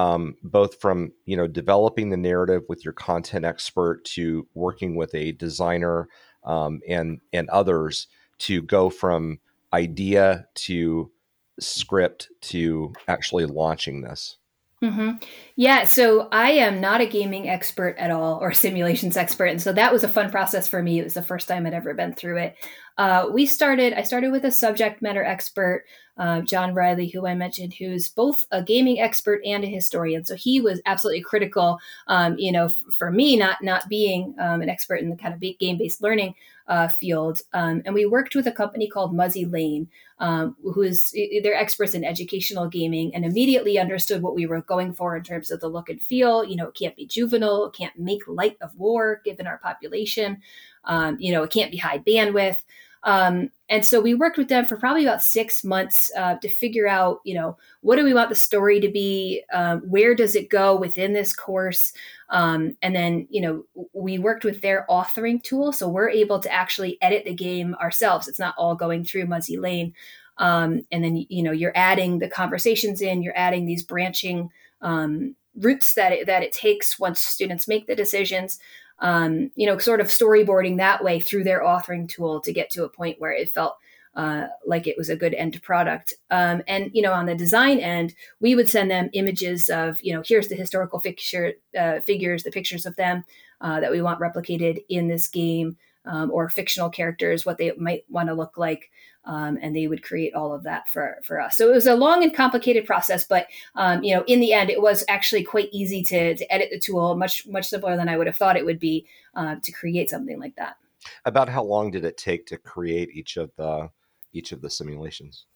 um, 0.00 0.34
both 0.42 0.80
from 0.80 1.12
you 1.26 1.36
know 1.36 1.46
developing 1.46 2.08
the 2.08 2.16
narrative 2.16 2.62
with 2.68 2.84
your 2.84 2.94
content 2.94 3.44
expert 3.44 4.02
to 4.04 4.46
working 4.54 4.96
with 4.96 5.14
a 5.14 5.32
designer 5.32 6.08
um, 6.44 6.80
and 6.88 7.20
and 7.32 7.48
others 7.50 8.06
to 8.38 8.62
go 8.62 8.88
from 8.88 9.38
idea 9.72 10.46
to 10.54 11.10
script 11.58 12.28
to 12.40 12.92
actually 13.08 13.44
launching 13.44 14.00
this 14.00 14.38
Mm-hmm. 14.82 15.22
Yeah, 15.56 15.84
so 15.84 16.28
I 16.32 16.52
am 16.52 16.80
not 16.80 17.02
a 17.02 17.06
gaming 17.06 17.50
expert 17.50 17.96
at 17.98 18.10
all 18.10 18.38
or 18.40 18.50
simulations 18.52 19.14
expert. 19.14 19.46
And 19.46 19.60
so 19.60 19.74
that 19.74 19.92
was 19.92 20.04
a 20.04 20.08
fun 20.08 20.30
process 20.30 20.66
for 20.66 20.82
me. 20.82 20.98
It 20.98 21.04
was 21.04 21.12
the 21.12 21.22
first 21.22 21.48
time 21.48 21.66
I'd 21.66 21.74
ever 21.74 21.92
been 21.92 22.14
through 22.14 22.38
it. 22.38 22.56
Uh, 22.96 23.28
we 23.30 23.44
started, 23.44 23.92
I 23.92 24.04
started 24.04 24.32
with 24.32 24.44
a 24.44 24.50
subject 24.50 25.02
matter 25.02 25.22
expert, 25.22 25.84
uh, 26.16 26.40
John 26.40 26.72
Riley, 26.72 27.08
who 27.08 27.26
I 27.26 27.34
mentioned, 27.34 27.74
who's 27.74 28.08
both 28.08 28.46
a 28.52 28.62
gaming 28.62 29.00
expert 29.00 29.42
and 29.44 29.64
a 29.64 29.66
historian. 29.66 30.24
So 30.24 30.34
he 30.34 30.62
was 30.62 30.80
absolutely 30.86 31.22
critical, 31.22 31.78
um, 32.06 32.38
you 32.38 32.50
know, 32.50 32.66
f- 32.66 32.94
for 32.94 33.10
me, 33.10 33.36
not, 33.36 33.62
not 33.62 33.86
being 33.90 34.34
um, 34.38 34.62
an 34.62 34.70
expert 34.70 34.96
in 34.96 35.10
the 35.10 35.16
kind 35.16 35.34
of 35.34 35.58
game 35.58 35.76
based 35.76 36.02
learning 36.02 36.34
uh, 36.70 36.86
field. 36.86 37.42
Um, 37.52 37.82
and 37.84 37.94
we 37.94 38.06
worked 38.06 38.36
with 38.36 38.46
a 38.46 38.52
company 38.52 38.88
called 38.88 39.12
Muzzy 39.12 39.44
Lane, 39.44 39.88
um, 40.20 40.56
who's 40.62 41.12
they're 41.42 41.54
experts 41.54 41.94
in 41.94 42.04
educational 42.04 42.68
gaming, 42.68 43.12
and 43.12 43.24
immediately 43.24 43.76
understood 43.76 44.22
what 44.22 44.36
we 44.36 44.46
were 44.46 44.62
going 44.62 44.94
for 44.94 45.16
in 45.16 45.24
terms 45.24 45.50
of 45.50 45.60
the 45.60 45.68
look 45.68 45.88
and 45.88 46.00
feel. 46.00 46.44
You 46.44 46.54
know, 46.54 46.68
it 46.68 46.74
can't 46.74 46.94
be 46.94 47.06
juvenile, 47.06 47.66
it 47.66 47.74
can't 47.74 47.98
make 47.98 48.22
light 48.28 48.56
of 48.60 48.72
war 48.76 49.20
given 49.24 49.48
our 49.48 49.58
population. 49.58 50.40
Um, 50.84 51.16
you 51.18 51.32
know, 51.32 51.42
it 51.42 51.50
can't 51.50 51.72
be 51.72 51.76
high 51.76 51.98
bandwidth. 51.98 52.62
Um, 53.02 53.50
and 53.70 53.86
so 53.86 54.00
we 54.00 54.14
worked 54.14 54.36
with 54.36 54.48
them 54.48 54.64
for 54.64 54.76
probably 54.76 55.04
about 55.04 55.22
six 55.22 55.62
months 55.62 56.10
uh, 56.16 56.34
to 56.38 56.48
figure 56.48 56.88
out, 56.88 57.20
you 57.22 57.34
know, 57.34 57.56
what 57.82 57.96
do 57.96 58.04
we 58.04 58.12
want 58.12 58.28
the 58.28 58.34
story 58.34 58.80
to 58.80 58.90
be? 58.90 59.44
Um, 59.52 59.82
where 59.88 60.12
does 60.12 60.34
it 60.34 60.50
go 60.50 60.74
within 60.74 61.12
this 61.12 61.32
course? 61.32 61.92
Um, 62.30 62.76
and 62.82 62.96
then, 62.96 63.28
you 63.30 63.40
know, 63.40 63.86
we 63.92 64.18
worked 64.18 64.44
with 64.44 64.60
their 64.60 64.86
authoring 64.90 65.40
tool. 65.40 65.72
So 65.72 65.88
we're 65.88 66.10
able 66.10 66.40
to 66.40 66.52
actually 66.52 66.98
edit 67.00 67.24
the 67.24 67.32
game 67.32 67.76
ourselves. 67.76 68.26
It's 68.26 68.40
not 68.40 68.56
all 68.58 68.74
going 68.74 69.04
through 69.04 69.26
Muzzy 69.26 69.56
Lane. 69.56 69.94
Um, 70.38 70.84
and 70.90 71.04
then, 71.04 71.24
you 71.28 71.42
know, 71.44 71.52
you're 71.52 71.76
adding 71.76 72.18
the 72.18 72.28
conversations 72.28 73.00
in, 73.00 73.22
you're 73.22 73.38
adding 73.38 73.66
these 73.66 73.84
branching 73.84 74.50
um, 74.82 75.36
routes 75.56 75.94
that 75.94 76.10
it, 76.10 76.26
that 76.26 76.42
it 76.42 76.52
takes 76.52 76.98
once 76.98 77.20
students 77.20 77.68
make 77.68 77.86
the 77.86 77.94
decisions 77.94 78.58
um, 79.00 79.50
you 79.54 79.66
know, 79.66 79.78
sort 79.78 80.00
of 80.00 80.08
storyboarding 80.08 80.76
that 80.76 81.02
way 81.02 81.20
through 81.20 81.44
their 81.44 81.62
authoring 81.62 82.08
tool 82.08 82.40
to 82.40 82.52
get 82.52 82.70
to 82.70 82.84
a 82.84 82.88
point 82.88 83.20
where 83.20 83.32
it 83.32 83.50
felt 83.50 83.76
uh, 84.14 84.48
like 84.66 84.86
it 84.86 84.98
was 84.98 85.08
a 85.08 85.16
good 85.16 85.34
end 85.34 85.60
product. 85.62 86.14
Um, 86.30 86.62
and 86.66 86.90
you 86.92 87.02
know, 87.02 87.12
on 87.12 87.26
the 87.26 87.34
design 87.34 87.78
end, 87.78 88.14
we 88.40 88.54
would 88.54 88.68
send 88.68 88.90
them 88.90 89.10
images 89.12 89.68
of 89.68 90.02
you 90.02 90.12
know, 90.12 90.22
here's 90.24 90.48
the 90.48 90.56
historical 90.56 91.00
figure, 91.00 91.52
uh, 91.78 92.00
figures, 92.00 92.42
the 92.42 92.50
pictures 92.50 92.86
of 92.86 92.96
them 92.96 93.24
uh, 93.60 93.80
that 93.80 93.90
we 93.90 94.02
want 94.02 94.20
replicated 94.20 94.82
in 94.88 95.08
this 95.08 95.28
game, 95.28 95.76
um, 96.04 96.30
or 96.30 96.48
fictional 96.48 96.90
characters, 96.90 97.44
what 97.44 97.58
they 97.58 97.72
might 97.76 98.04
want 98.08 98.28
to 98.28 98.34
look 98.34 98.56
like 98.56 98.90
um, 99.24 99.58
and 99.60 99.76
they 99.76 99.86
would 99.86 100.02
create 100.02 100.34
all 100.34 100.54
of 100.54 100.62
that 100.64 100.88
for 100.88 101.18
for 101.22 101.40
us. 101.40 101.56
So 101.56 101.68
it 101.70 101.74
was 101.74 101.86
a 101.86 101.94
long 101.94 102.22
and 102.22 102.34
complicated 102.34 102.86
process, 102.86 103.24
but 103.24 103.46
um, 103.74 104.02
you 104.02 104.14
know, 104.14 104.24
in 104.26 104.40
the 104.40 104.52
end, 104.52 104.70
it 104.70 104.80
was 104.80 105.04
actually 105.08 105.44
quite 105.44 105.68
easy 105.72 106.02
to 106.04 106.34
to 106.34 106.52
edit 106.52 106.70
the 106.70 106.78
tool, 106.78 107.16
much 107.16 107.46
much 107.46 107.68
simpler 107.68 107.96
than 107.96 108.08
I 108.08 108.16
would 108.16 108.26
have 108.26 108.36
thought 108.36 108.56
it 108.56 108.64
would 108.64 108.80
be 108.80 109.06
uh, 109.34 109.56
to 109.62 109.72
create 109.72 110.10
something 110.10 110.40
like 110.40 110.56
that. 110.56 110.76
About 111.24 111.48
how 111.48 111.62
long 111.62 111.90
did 111.90 112.04
it 112.04 112.16
take 112.16 112.46
to 112.46 112.58
create 112.58 113.10
each 113.10 113.36
of 113.36 113.50
the 113.56 113.90
each 114.32 114.52
of 114.52 114.62
the 114.62 114.70
simulations? 114.70 115.46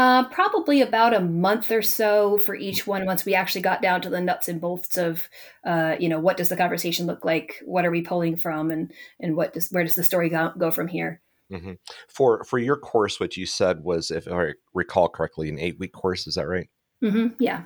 Uh, 0.00 0.26
probably 0.30 0.80
about 0.80 1.12
a 1.12 1.20
month 1.20 1.70
or 1.70 1.82
so 1.82 2.38
for 2.38 2.54
each 2.54 2.86
one. 2.86 3.04
Once 3.04 3.26
we 3.26 3.34
actually 3.34 3.60
got 3.60 3.82
down 3.82 4.00
to 4.00 4.08
the 4.08 4.18
nuts 4.18 4.48
and 4.48 4.58
bolts 4.58 4.96
of, 4.96 5.28
uh, 5.66 5.94
you 6.00 6.08
know, 6.08 6.18
what 6.18 6.38
does 6.38 6.48
the 6.48 6.56
conversation 6.56 7.04
look 7.04 7.22
like? 7.22 7.62
What 7.66 7.84
are 7.84 7.90
we 7.90 8.00
pulling 8.00 8.36
from, 8.36 8.70
and 8.70 8.90
and 9.20 9.36
what 9.36 9.52
does 9.52 9.68
where 9.68 9.84
does 9.84 9.96
the 9.96 10.02
story 10.02 10.30
go, 10.30 10.52
go 10.56 10.70
from 10.70 10.88
here? 10.88 11.20
Mm-hmm. 11.52 11.72
For 12.08 12.44
for 12.44 12.58
your 12.58 12.78
course, 12.78 13.20
what 13.20 13.36
you 13.36 13.44
said 13.44 13.84
was, 13.84 14.10
if 14.10 14.26
I 14.26 14.54
recall 14.72 15.10
correctly, 15.10 15.50
an 15.50 15.58
eight 15.58 15.78
week 15.78 15.92
course. 15.92 16.26
Is 16.26 16.36
that 16.36 16.48
right? 16.48 16.70
Mm-hmm. 17.04 17.34
Yeah. 17.38 17.64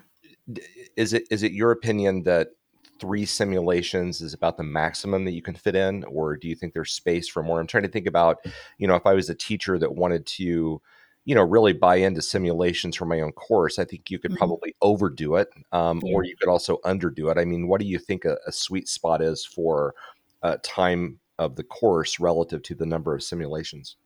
Is 0.96 1.12
it 1.12 1.28
is 1.30 1.44
it 1.44 1.52
your 1.52 1.70
opinion 1.70 2.24
that 2.24 2.48
three 2.98 3.26
simulations 3.26 4.20
is 4.20 4.34
about 4.34 4.56
the 4.56 4.64
maximum 4.64 5.24
that 5.26 5.34
you 5.34 5.42
can 5.42 5.54
fit 5.54 5.76
in, 5.76 6.02
or 6.08 6.36
do 6.36 6.48
you 6.48 6.56
think 6.56 6.74
there's 6.74 6.90
space 6.90 7.28
for 7.28 7.44
more? 7.44 7.60
I'm 7.60 7.68
trying 7.68 7.84
to 7.84 7.88
think 7.88 8.08
about, 8.08 8.38
you 8.78 8.88
know, 8.88 8.96
if 8.96 9.06
I 9.06 9.14
was 9.14 9.30
a 9.30 9.36
teacher 9.36 9.78
that 9.78 9.94
wanted 9.94 10.26
to, 10.26 10.82
you 11.24 11.34
know, 11.34 11.42
really 11.42 11.72
buy 11.72 11.96
into 11.96 12.20
simulations 12.20 12.96
for 12.96 13.06
my 13.06 13.20
own 13.20 13.32
course, 13.32 13.78
I 13.78 13.84
think 13.84 14.10
you 14.10 14.18
could 14.18 14.32
mm-hmm. 14.32 14.38
probably 14.38 14.76
overdo 14.82 15.36
it, 15.36 15.48
um, 15.72 16.00
yeah. 16.04 16.14
or 16.14 16.24
you 16.24 16.36
could 16.36 16.48
also 16.48 16.78
underdo 16.84 17.30
it. 17.30 17.38
I 17.38 17.44
mean, 17.44 17.66
what 17.66 17.80
do 17.80 17.86
you 17.86 17.98
think 17.98 18.24
a, 18.24 18.36
a 18.46 18.52
sweet 18.52 18.88
spot 18.88 19.22
is 19.22 19.44
for 19.44 19.94
uh, 20.42 20.58
time 20.62 21.18
of 21.38 21.56
the 21.56 21.64
course 21.64 22.20
relative 22.20 22.62
to 22.64 22.74
the 22.74 22.86
number 22.86 23.14
of 23.14 23.22
simulations? 23.22 23.96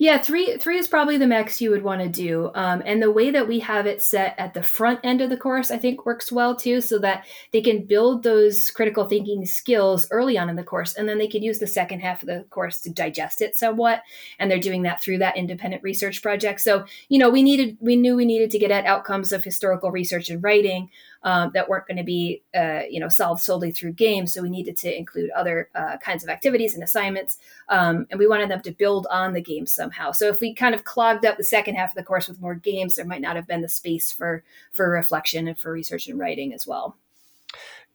Yeah, 0.00 0.18
three 0.22 0.56
three 0.58 0.78
is 0.78 0.86
probably 0.86 1.18
the 1.18 1.26
max 1.26 1.60
you 1.60 1.70
would 1.70 1.82
want 1.82 2.00
to 2.00 2.08
do. 2.08 2.52
Um, 2.54 2.84
and 2.86 3.02
the 3.02 3.10
way 3.10 3.32
that 3.32 3.48
we 3.48 3.58
have 3.58 3.84
it 3.84 4.00
set 4.00 4.36
at 4.38 4.54
the 4.54 4.62
front 4.62 5.00
end 5.02 5.20
of 5.20 5.28
the 5.28 5.36
course, 5.36 5.72
I 5.72 5.76
think 5.76 6.06
works 6.06 6.30
well 6.30 6.54
too, 6.54 6.80
so 6.80 7.00
that 7.00 7.26
they 7.52 7.60
can 7.60 7.84
build 7.84 8.22
those 8.22 8.70
critical 8.70 9.08
thinking 9.08 9.44
skills 9.44 10.06
early 10.12 10.38
on 10.38 10.48
in 10.48 10.54
the 10.54 10.62
course, 10.62 10.94
and 10.94 11.08
then 11.08 11.18
they 11.18 11.26
can 11.26 11.42
use 11.42 11.58
the 11.58 11.66
second 11.66 11.98
half 11.98 12.22
of 12.22 12.28
the 12.28 12.44
course 12.50 12.80
to 12.82 12.90
digest 12.90 13.42
it 13.42 13.56
somewhat. 13.56 14.02
And 14.38 14.48
they're 14.48 14.60
doing 14.60 14.82
that 14.82 15.02
through 15.02 15.18
that 15.18 15.36
independent 15.36 15.82
research 15.82 16.22
project. 16.22 16.60
So 16.60 16.84
you 17.08 17.18
know, 17.18 17.28
we 17.28 17.42
needed 17.42 17.76
we 17.80 17.96
knew 17.96 18.14
we 18.14 18.24
needed 18.24 18.52
to 18.52 18.58
get 18.60 18.70
at 18.70 18.86
outcomes 18.86 19.32
of 19.32 19.42
historical 19.42 19.90
research 19.90 20.30
and 20.30 20.42
writing 20.44 20.90
um, 21.22 21.50
that 21.54 21.68
weren't 21.68 21.86
going 21.86 21.96
to 21.96 22.04
be 22.04 22.42
uh, 22.54 22.82
you 22.88 23.00
know 23.00 23.08
solved 23.08 23.42
solely 23.42 23.72
through 23.72 23.92
games. 23.92 24.32
So 24.32 24.42
we 24.42 24.50
needed 24.50 24.76
to 24.78 24.96
include 24.96 25.30
other 25.30 25.68
uh, 25.74 25.96
kinds 25.98 26.22
of 26.22 26.30
activities 26.30 26.74
and 26.74 26.82
assignments, 26.82 27.38
um, 27.68 28.06
and 28.10 28.18
we 28.18 28.26
wanted 28.26 28.50
them 28.50 28.62
to 28.62 28.72
build 28.72 29.06
on 29.10 29.32
the 29.32 29.40
games 29.40 29.72
somehow. 29.72 30.12
So 30.12 30.28
if 30.28 30.40
we 30.40 30.54
kind 30.54 30.74
of 30.74 30.84
clogged 30.84 31.24
up 31.24 31.36
the 31.36 31.44
second 31.44 31.74
half 31.74 31.90
of 31.90 31.96
the 31.96 32.04
course 32.04 32.28
with 32.28 32.40
more 32.40 32.54
games, 32.54 32.94
there 32.94 33.04
might 33.04 33.20
not 33.20 33.36
have 33.36 33.46
been 33.46 33.62
the 33.62 33.68
space 33.68 34.12
for 34.12 34.44
for 34.72 34.90
reflection 34.90 35.48
and 35.48 35.58
for 35.58 35.72
research 35.72 36.08
and 36.08 36.18
writing 36.18 36.54
as 36.54 36.66
well. 36.66 36.96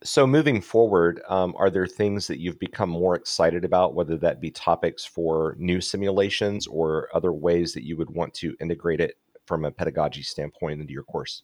So, 0.06 0.28
moving 0.28 0.60
forward, 0.60 1.22
um, 1.30 1.56
are 1.58 1.70
there 1.70 1.88
things 1.88 2.28
that 2.28 2.42
you've 2.42 2.60
become 2.60 2.90
more 2.90 3.16
excited 3.16 3.64
about, 3.64 3.94
whether 3.94 4.18
that 4.18 4.42
be 4.42 4.52
topics 4.52 5.06
for 5.06 5.56
new 5.58 5.80
simulations 5.80 6.68
or 6.68 7.08
other 7.14 7.32
ways 7.32 7.74
that 7.74 7.86
you 7.86 7.96
would 7.96 8.10
want 8.10 8.34
to 8.36 8.54
integrate 8.60 9.00
it 9.00 9.18
from 9.46 9.64
a 9.64 9.72
pedagogy 9.72 10.22
standpoint 10.22 10.82
into 10.82 10.92
your 10.92 11.04
course? 11.04 11.44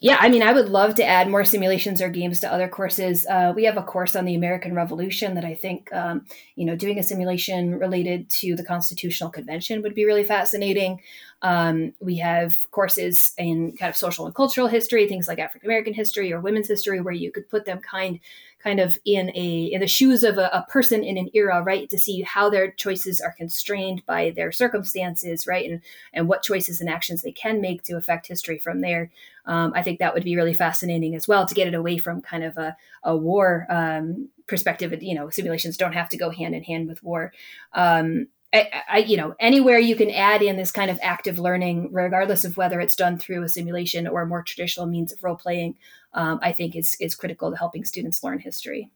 Yeah, 0.00 0.16
I 0.18 0.30
mean, 0.30 0.42
I 0.42 0.52
would 0.52 0.70
love 0.70 0.94
to 0.94 1.04
add 1.04 1.28
more 1.28 1.44
simulations 1.44 2.00
or 2.00 2.08
games 2.08 2.40
to 2.40 2.50
other 2.50 2.68
courses. 2.68 3.26
Uh, 3.26 3.52
we 3.54 3.64
have 3.64 3.76
a 3.76 3.82
course 3.82 4.16
on 4.16 4.24
the 4.24 4.34
American 4.34 4.74
Revolution 4.74 5.34
that 5.34 5.44
I 5.44 5.54
think, 5.54 5.92
um, 5.92 6.24
you 6.56 6.64
know, 6.64 6.74
doing 6.74 6.98
a 6.98 7.02
simulation 7.02 7.78
related 7.78 8.30
to 8.30 8.56
the 8.56 8.64
Constitutional 8.64 9.28
Convention 9.28 9.82
would 9.82 9.94
be 9.94 10.06
really 10.06 10.24
fascinating. 10.24 11.00
Um, 11.42 11.94
we 12.00 12.16
have 12.18 12.54
courses 12.70 13.32
in 13.38 13.76
kind 13.76 13.88
of 13.88 13.96
social 13.96 14.26
and 14.26 14.34
cultural 14.34 14.66
history, 14.66 15.08
things 15.08 15.26
like 15.26 15.38
African 15.38 15.68
American 15.68 15.94
history 15.94 16.32
or 16.32 16.40
women's 16.40 16.68
history, 16.68 17.00
where 17.00 17.14
you 17.14 17.32
could 17.32 17.48
put 17.48 17.64
them 17.64 17.80
kind 17.80 18.20
kind 18.62 18.78
of 18.78 18.98
in 19.04 19.30
a 19.34 19.64
in 19.72 19.80
the 19.80 19.86
shoes 19.86 20.22
of 20.22 20.36
a, 20.36 20.50
a, 20.52 20.66
person 20.68 21.02
in 21.02 21.16
an 21.16 21.30
era, 21.32 21.62
right? 21.62 21.88
To 21.88 21.98
see 21.98 22.20
how 22.22 22.50
their 22.50 22.70
choices 22.70 23.20
are 23.20 23.32
constrained 23.32 24.04
by 24.04 24.30
their 24.36 24.52
circumstances, 24.52 25.46
right? 25.46 25.70
And 25.70 25.80
and 26.12 26.28
what 26.28 26.42
choices 26.42 26.80
and 26.80 26.90
actions 26.90 27.22
they 27.22 27.32
can 27.32 27.60
make 27.60 27.82
to 27.84 27.96
affect 27.96 28.26
history 28.26 28.58
from 28.58 28.80
there. 28.80 29.10
Um, 29.46 29.72
I 29.74 29.82
think 29.82 29.98
that 29.98 30.14
would 30.14 30.24
be 30.24 30.36
really 30.36 30.54
fascinating 30.54 31.14
as 31.14 31.26
well 31.26 31.46
to 31.46 31.54
get 31.54 31.68
it 31.68 31.74
away 31.74 31.96
from 31.96 32.20
kind 32.20 32.44
of 32.44 32.56
a, 32.58 32.76
a 33.02 33.16
war 33.16 33.66
um, 33.70 34.28
perspective. 34.46 35.02
You 35.02 35.14
know, 35.14 35.30
simulations 35.30 35.78
don't 35.78 35.94
have 35.94 36.10
to 36.10 36.18
go 36.18 36.30
hand 36.30 36.54
in 36.54 36.62
hand 36.62 36.86
with 36.86 37.02
war. 37.02 37.32
Um, 37.72 38.26
I, 38.52 38.82
I, 38.88 38.98
you 38.98 39.16
know, 39.16 39.34
anywhere 39.38 39.78
you 39.78 39.94
can 39.94 40.10
add 40.10 40.42
in 40.42 40.56
this 40.56 40.72
kind 40.72 40.90
of 40.90 40.98
active 41.02 41.38
learning, 41.38 41.90
regardless 41.92 42.44
of 42.44 42.56
whether 42.56 42.80
it's 42.80 42.96
done 42.96 43.16
through 43.16 43.44
a 43.44 43.48
simulation 43.48 44.08
or 44.08 44.22
a 44.22 44.26
more 44.26 44.42
traditional 44.42 44.86
means 44.86 45.12
of 45.12 45.22
role 45.22 45.36
playing, 45.36 45.76
um, 46.14 46.40
I 46.42 46.52
think 46.52 46.74
is 46.74 46.96
is 47.00 47.14
critical 47.14 47.50
to 47.50 47.56
helping 47.56 47.84
students 47.84 48.24
learn 48.24 48.40
history. 48.40 48.90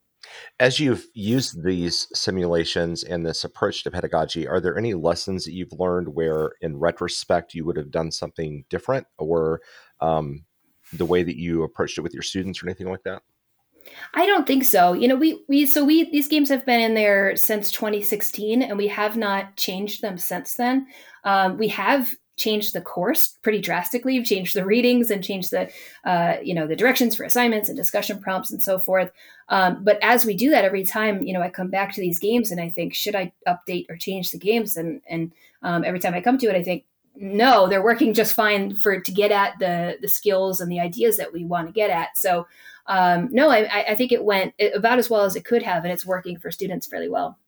As 0.58 0.80
you've 0.80 1.06
used 1.12 1.62
these 1.62 2.08
simulations 2.14 3.04
and 3.04 3.24
this 3.24 3.44
approach 3.44 3.84
to 3.84 3.90
pedagogy, 3.90 4.48
are 4.48 4.60
there 4.60 4.78
any 4.78 4.94
lessons 4.94 5.44
that 5.44 5.52
you've 5.52 5.78
learned 5.78 6.08
where, 6.08 6.52
in 6.60 6.78
retrospect, 6.78 7.54
you 7.54 7.64
would 7.64 7.76
have 7.76 7.90
done 7.90 8.10
something 8.10 8.64
different, 8.70 9.06
or 9.18 9.60
um, 10.00 10.44
the 10.92 11.04
way 11.04 11.22
that 11.22 11.36
you 11.36 11.62
approached 11.62 11.98
it 11.98 12.00
with 12.00 12.14
your 12.14 12.22
students, 12.22 12.62
or 12.62 12.66
anything 12.66 12.88
like 12.88 13.02
that? 13.04 13.22
I 14.14 14.26
don't 14.26 14.46
think 14.46 14.64
so. 14.64 14.92
You 14.92 15.08
know, 15.08 15.16
we 15.16 15.42
we 15.48 15.66
so 15.66 15.84
we 15.84 16.10
these 16.10 16.28
games 16.28 16.48
have 16.48 16.66
been 16.66 16.80
in 16.80 16.94
there 16.94 17.36
since 17.36 17.70
2016, 17.70 18.62
and 18.62 18.78
we 18.78 18.88
have 18.88 19.16
not 19.16 19.56
changed 19.56 20.02
them 20.02 20.18
since 20.18 20.54
then. 20.54 20.86
Um, 21.24 21.56
we 21.58 21.68
have 21.68 22.14
changed 22.36 22.74
the 22.74 22.80
course 22.80 23.38
pretty 23.42 23.60
drastically. 23.60 24.18
We've 24.18 24.26
changed 24.26 24.56
the 24.56 24.64
readings 24.64 25.10
and 25.10 25.22
changed 25.22 25.50
the 25.50 25.70
uh, 26.04 26.36
you 26.42 26.54
know 26.54 26.66
the 26.66 26.76
directions 26.76 27.14
for 27.14 27.24
assignments 27.24 27.68
and 27.68 27.76
discussion 27.76 28.20
prompts 28.20 28.50
and 28.50 28.62
so 28.62 28.78
forth. 28.78 29.10
Um, 29.48 29.84
but 29.84 29.98
as 30.02 30.24
we 30.24 30.34
do 30.34 30.50
that 30.50 30.64
every 30.64 30.84
time, 30.84 31.22
you 31.22 31.32
know, 31.32 31.42
I 31.42 31.50
come 31.50 31.68
back 31.68 31.92
to 31.94 32.00
these 32.00 32.18
games 32.18 32.50
and 32.50 32.60
I 32.60 32.70
think, 32.70 32.94
should 32.94 33.14
I 33.14 33.32
update 33.46 33.86
or 33.88 33.96
change 33.96 34.30
the 34.30 34.38
games? 34.38 34.76
And 34.76 35.00
and 35.08 35.32
um, 35.62 35.84
every 35.84 36.00
time 36.00 36.14
I 36.14 36.20
come 36.20 36.38
to 36.38 36.48
it, 36.48 36.56
I 36.56 36.62
think, 36.62 36.84
no, 37.16 37.68
they're 37.68 37.82
working 37.82 38.12
just 38.12 38.34
fine 38.34 38.74
for 38.74 39.00
to 39.00 39.12
get 39.12 39.30
at 39.30 39.58
the 39.58 39.96
the 40.00 40.08
skills 40.08 40.60
and 40.60 40.70
the 40.70 40.80
ideas 40.80 41.16
that 41.16 41.32
we 41.32 41.44
want 41.44 41.66
to 41.68 41.72
get 41.72 41.90
at. 41.90 42.16
So 42.16 42.46
um, 42.86 43.28
no, 43.32 43.50
I, 43.50 43.84
I 43.88 43.94
think 43.94 44.12
it 44.12 44.24
went 44.24 44.54
about 44.74 44.98
as 44.98 45.08
well 45.08 45.22
as 45.22 45.36
it 45.36 45.44
could 45.44 45.62
have, 45.62 45.84
and 45.84 45.92
it's 45.92 46.04
working 46.04 46.38
for 46.38 46.50
students 46.50 46.86
fairly 46.86 47.08
well. 47.08 47.38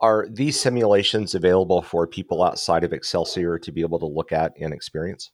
Are 0.00 0.26
these 0.30 0.58
simulations 0.58 1.34
available 1.34 1.82
for 1.82 2.06
people 2.06 2.42
outside 2.42 2.84
of 2.84 2.92
Excelsior 2.92 3.58
to 3.58 3.70
be 3.70 3.82
able 3.82 3.98
to 3.98 4.06
look 4.06 4.32
at 4.32 4.54
and 4.58 4.72
experience? 4.72 5.30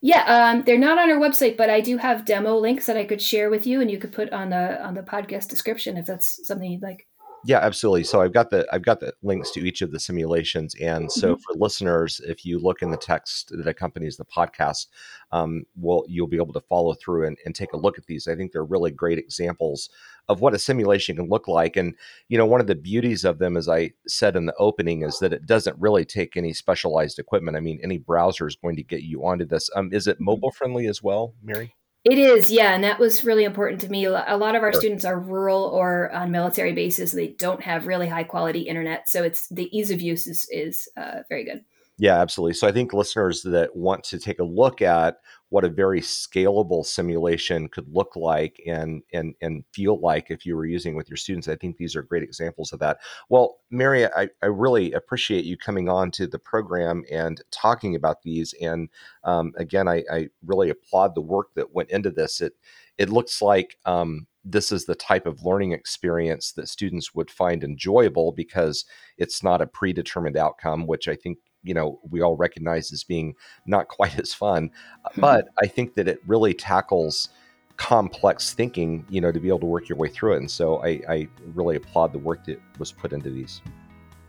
Yeah, 0.00 0.24
um, 0.24 0.62
they're 0.64 0.78
not 0.78 0.98
on 0.98 1.10
our 1.10 1.18
website, 1.18 1.56
but 1.56 1.70
I 1.70 1.80
do 1.80 1.96
have 1.98 2.24
demo 2.24 2.56
links 2.56 2.86
that 2.86 2.96
I 2.96 3.04
could 3.04 3.22
share 3.22 3.50
with 3.50 3.66
you, 3.66 3.80
and 3.80 3.90
you 3.90 3.98
could 3.98 4.12
put 4.12 4.32
on 4.32 4.50
the 4.50 4.82
on 4.84 4.94
the 4.94 5.02
podcast 5.02 5.48
description 5.48 5.96
if 5.96 6.06
that's 6.06 6.44
something 6.46 6.70
you'd 6.70 6.82
like. 6.82 7.06
Yeah, 7.44 7.58
absolutely. 7.58 8.04
So 8.04 8.20
I've 8.20 8.34
got 8.34 8.50
the 8.50 8.66
I've 8.70 8.82
got 8.82 9.00
the 9.00 9.14
links 9.22 9.50
to 9.52 9.66
each 9.66 9.80
of 9.80 9.92
the 9.92 10.00
simulations, 10.00 10.74
and 10.80 11.10
so 11.10 11.34
mm-hmm. 11.34 11.40
for 11.40 11.58
listeners, 11.58 12.20
if 12.26 12.44
you 12.44 12.58
look 12.58 12.82
in 12.82 12.90
the 12.90 12.98
text 12.98 13.50
that 13.56 13.66
accompanies 13.66 14.18
the 14.18 14.26
podcast, 14.26 14.88
um, 15.32 15.64
well, 15.74 16.04
you'll 16.06 16.26
be 16.26 16.36
able 16.36 16.52
to 16.52 16.60
follow 16.60 16.94
through 16.94 17.26
and, 17.26 17.38
and 17.46 17.54
take 17.54 17.72
a 17.72 17.78
look 17.78 17.96
at 17.96 18.06
these. 18.06 18.28
I 18.28 18.36
think 18.36 18.52
they're 18.52 18.64
really 18.64 18.90
great 18.90 19.18
examples 19.18 19.88
of 20.28 20.42
what 20.42 20.54
a 20.54 20.58
simulation 20.58 21.16
can 21.16 21.28
look 21.28 21.48
like. 21.48 21.76
And 21.76 21.94
you 22.28 22.36
know, 22.36 22.46
one 22.46 22.60
of 22.60 22.66
the 22.66 22.74
beauties 22.74 23.24
of 23.24 23.38
them, 23.38 23.56
as 23.56 23.68
I 23.68 23.92
said 24.06 24.36
in 24.36 24.44
the 24.44 24.54
opening, 24.58 25.02
is 25.02 25.18
that 25.20 25.32
it 25.32 25.46
doesn't 25.46 25.80
really 25.80 26.04
take 26.04 26.36
any 26.36 26.52
specialized 26.52 27.18
equipment. 27.18 27.56
I 27.56 27.60
mean, 27.60 27.80
any 27.82 27.96
browser 27.96 28.46
is 28.46 28.56
going 28.56 28.76
to 28.76 28.82
get 28.82 29.02
you 29.02 29.24
onto 29.24 29.46
this. 29.46 29.70
Um, 29.74 29.90
is 29.94 30.06
it 30.06 30.16
mm-hmm. 30.16 30.24
mobile 30.24 30.52
friendly 30.52 30.86
as 30.86 31.02
well, 31.02 31.34
Mary? 31.42 31.74
It 32.02 32.18
is, 32.18 32.50
yeah, 32.50 32.74
and 32.74 32.82
that 32.82 32.98
was 32.98 33.24
really 33.24 33.44
important 33.44 33.80
to 33.82 33.90
me. 33.90 34.06
A 34.06 34.36
lot 34.36 34.54
of 34.54 34.62
our 34.62 34.72
students 34.72 35.04
are 35.04 35.18
rural 35.18 35.64
or 35.64 36.10
on 36.12 36.30
military 36.30 36.72
bases; 36.72 37.12
they 37.12 37.28
don't 37.28 37.60
have 37.60 37.86
really 37.86 38.08
high 38.08 38.24
quality 38.24 38.60
internet, 38.60 39.06
so 39.06 39.22
it's 39.22 39.48
the 39.48 39.68
ease 39.76 39.90
of 39.90 40.00
use 40.00 40.26
is 40.26 40.48
is 40.50 40.88
uh, 40.96 41.18
very 41.28 41.44
good. 41.44 41.62
Yeah, 41.98 42.18
absolutely. 42.18 42.54
So 42.54 42.66
I 42.66 42.72
think 42.72 42.94
listeners 42.94 43.42
that 43.42 43.76
want 43.76 44.02
to 44.04 44.18
take 44.18 44.38
a 44.38 44.44
look 44.44 44.80
at 44.80 45.18
what 45.50 45.64
a 45.64 45.68
very 45.68 46.00
scalable 46.00 46.86
simulation 46.86 47.68
could 47.68 47.86
look 47.92 48.16
like 48.16 48.60
and 48.66 49.02
and 49.12 49.34
and 49.42 49.64
feel 49.72 50.00
like 50.00 50.30
if 50.30 50.46
you 50.46 50.56
were 50.56 50.64
using 50.64 50.96
with 50.96 51.10
your 51.10 51.16
students. 51.16 51.48
I 51.48 51.56
think 51.56 51.76
these 51.76 51.94
are 51.94 52.02
great 52.02 52.22
examples 52.22 52.72
of 52.72 52.78
that. 52.78 52.98
Well, 53.28 53.58
Mary, 53.70 54.06
I, 54.06 54.28
I 54.42 54.46
really 54.46 54.92
appreciate 54.92 55.44
you 55.44 55.56
coming 55.56 55.88
on 55.88 56.10
to 56.12 56.26
the 56.26 56.38
program 56.38 57.04
and 57.10 57.42
talking 57.50 57.94
about 57.94 58.22
these. 58.22 58.54
And 58.62 58.88
um, 59.24 59.52
again, 59.56 59.88
I, 59.88 60.04
I, 60.10 60.28
really 60.46 60.70
applaud 60.70 61.14
the 61.14 61.20
work 61.20 61.48
that 61.54 61.74
went 61.74 61.90
into 61.90 62.10
this. 62.10 62.40
It 62.40 62.54
it 62.96 63.10
looks 63.10 63.42
like 63.42 63.76
um, 63.84 64.26
this 64.44 64.70
is 64.72 64.84
the 64.84 64.94
type 64.94 65.26
of 65.26 65.44
learning 65.44 65.72
experience 65.72 66.52
that 66.52 66.68
students 66.68 67.14
would 67.14 67.30
find 67.30 67.62
enjoyable 67.64 68.32
because 68.32 68.84
it's 69.18 69.42
not 69.42 69.60
a 69.60 69.66
predetermined 69.66 70.36
outcome, 70.36 70.86
which 70.86 71.08
I 71.08 71.16
think 71.16 71.38
you 71.62 71.74
know 71.74 71.98
we 72.10 72.20
all 72.20 72.36
recognize 72.36 72.92
as 72.92 73.04
being 73.04 73.34
not 73.66 73.88
quite 73.88 74.18
as 74.18 74.32
fun 74.32 74.68
mm-hmm. 74.68 75.20
but 75.20 75.48
i 75.62 75.66
think 75.66 75.94
that 75.94 76.08
it 76.08 76.18
really 76.26 76.54
tackles 76.54 77.28
complex 77.76 78.52
thinking 78.52 79.04
you 79.08 79.22
know 79.22 79.32
to 79.32 79.40
be 79.40 79.48
able 79.48 79.58
to 79.58 79.66
work 79.66 79.88
your 79.88 79.96
way 79.96 80.08
through 80.08 80.34
it 80.34 80.36
and 80.36 80.50
so 80.50 80.82
i, 80.84 81.00
I 81.08 81.28
really 81.54 81.76
applaud 81.76 82.12
the 82.12 82.18
work 82.18 82.44
that 82.44 82.60
was 82.78 82.92
put 82.92 83.12
into 83.12 83.30
these. 83.30 83.62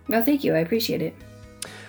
No 0.07 0.23
thank 0.23 0.43
you 0.43 0.55
i 0.55 0.59
appreciate 0.59 1.01
it. 1.01 1.13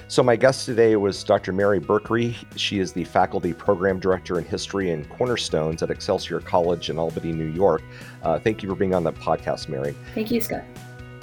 So 0.09 0.23
my 0.23 0.35
guest 0.35 0.67
today 0.67 0.97
was 0.97 1.23
dr 1.23 1.53
mary 1.53 1.79
berkery. 1.79 2.35
She 2.57 2.81
is 2.81 2.93
the 2.93 3.05
faculty 3.05 3.53
program 3.53 4.01
director 4.01 4.39
in 4.39 4.45
history 4.45 4.91
and 4.91 5.09
cornerstones 5.09 5.85
at 5.85 5.91
excelsior 5.91 6.41
college 6.41 6.91
in 6.91 6.99
albany 6.99 7.31
new 7.31 7.51
york. 7.53 7.83
Uh, 8.25 8.41
thank 8.41 8.65
you 8.65 8.69
for 8.69 8.75
being 8.75 8.93
on 8.93 9.05
the 9.05 9.13
podcast 9.13 9.69
mary. 9.69 9.95
Thank 10.15 10.33
you 10.33 10.41
scott 10.41 10.65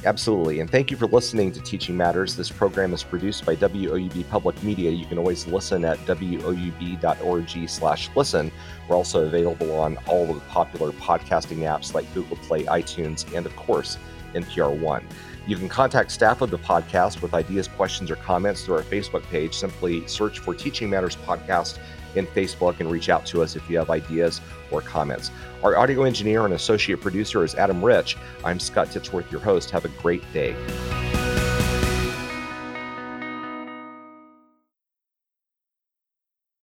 Absolutely. 0.06 0.62
And 0.62 0.70
thank 0.70 0.92
you 0.92 0.96
for 0.98 1.08
listening 1.08 1.52
to 1.52 1.60
Teaching 1.60 1.98
Matters. 1.98 2.38
This 2.38 2.50
program 2.50 2.94
is 2.94 3.04
produced 3.04 3.46
by 3.46 3.56
WOUB 3.58 4.30
Public 4.30 4.62
Media. 4.64 4.92
You 4.92 5.06
can 5.06 5.18
always 5.18 5.46
listen 5.46 5.84
at 5.84 5.98
woub.org 6.06 7.70
slash 7.70 8.10
listen. 8.16 8.52
We're 8.88 8.96
also 8.96 9.26
available 9.26 9.78
on 9.78 9.98
all 10.08 10.30
of 10.30 10.36
the 10.36 10.42
popular 10.48 10.92
podcasting 10.94 11.60
apps 11.60 11.94
like 11.94 12.12
Google 12.14 12.38
Play, 12.38 12.64
iTunes, 12.64 13.36
and 13.36 13.46
of 13.46 13.54
course, 13.58 13.98
NPR 14.34 14.80
One. 14.80 15.06
You 15.48 15.58
can 15.58 15.68
contact 15.68 16.12
staff 16.12 16.42
of 16.42 16.50
the 16.50 16.60
podcast 16.60 17.22
with 17.22 17.34
ideas, 17.34 17.68
questions, 17.68 18.10
or 18.10 18.16
comments 18.16 18.64
through 18.64 18.76
our 18.76 18.84
Facebook 18.84 19.24
page. 19.24 19.54
Simply 19.54 20.08
search 20.08 20.40
for 20.40 20.54
Teaching 20.54 20.90
Matters 20.90 21.18
Podcast 21.18 21.78
in 22.16 22.26
Facebook 22.28 22.80
and 22.80 22.92
reach 22.92 23.10
out 23.10 23.26
to 23.28 23.42
us 23.42 23.56
if 23.56 23.70
you 23.70 23.78
have 23.78 23.90
ideas 23.90 24.42
or 24.72 24.82
comments. 24.82 25.32
Our 25.64 25.78
audio 25.78 26.04
engineer 26.04 26.46
and 26.46 26.54
associate 26.54 27.02
producer 27.02 27.44
is 27.44 27.56
Adam 27.56 27.84
Rich. 27.84 28.18
I'm 28.44 28.60
Scott 28.60 28.88
Titsworth, 28.88 29.30
your 29.32 29.42
host. 29.42 29.72
Have 29.72 29.86
a 29.86 29.90
great 29.90 30.24
day. 30.34 30.56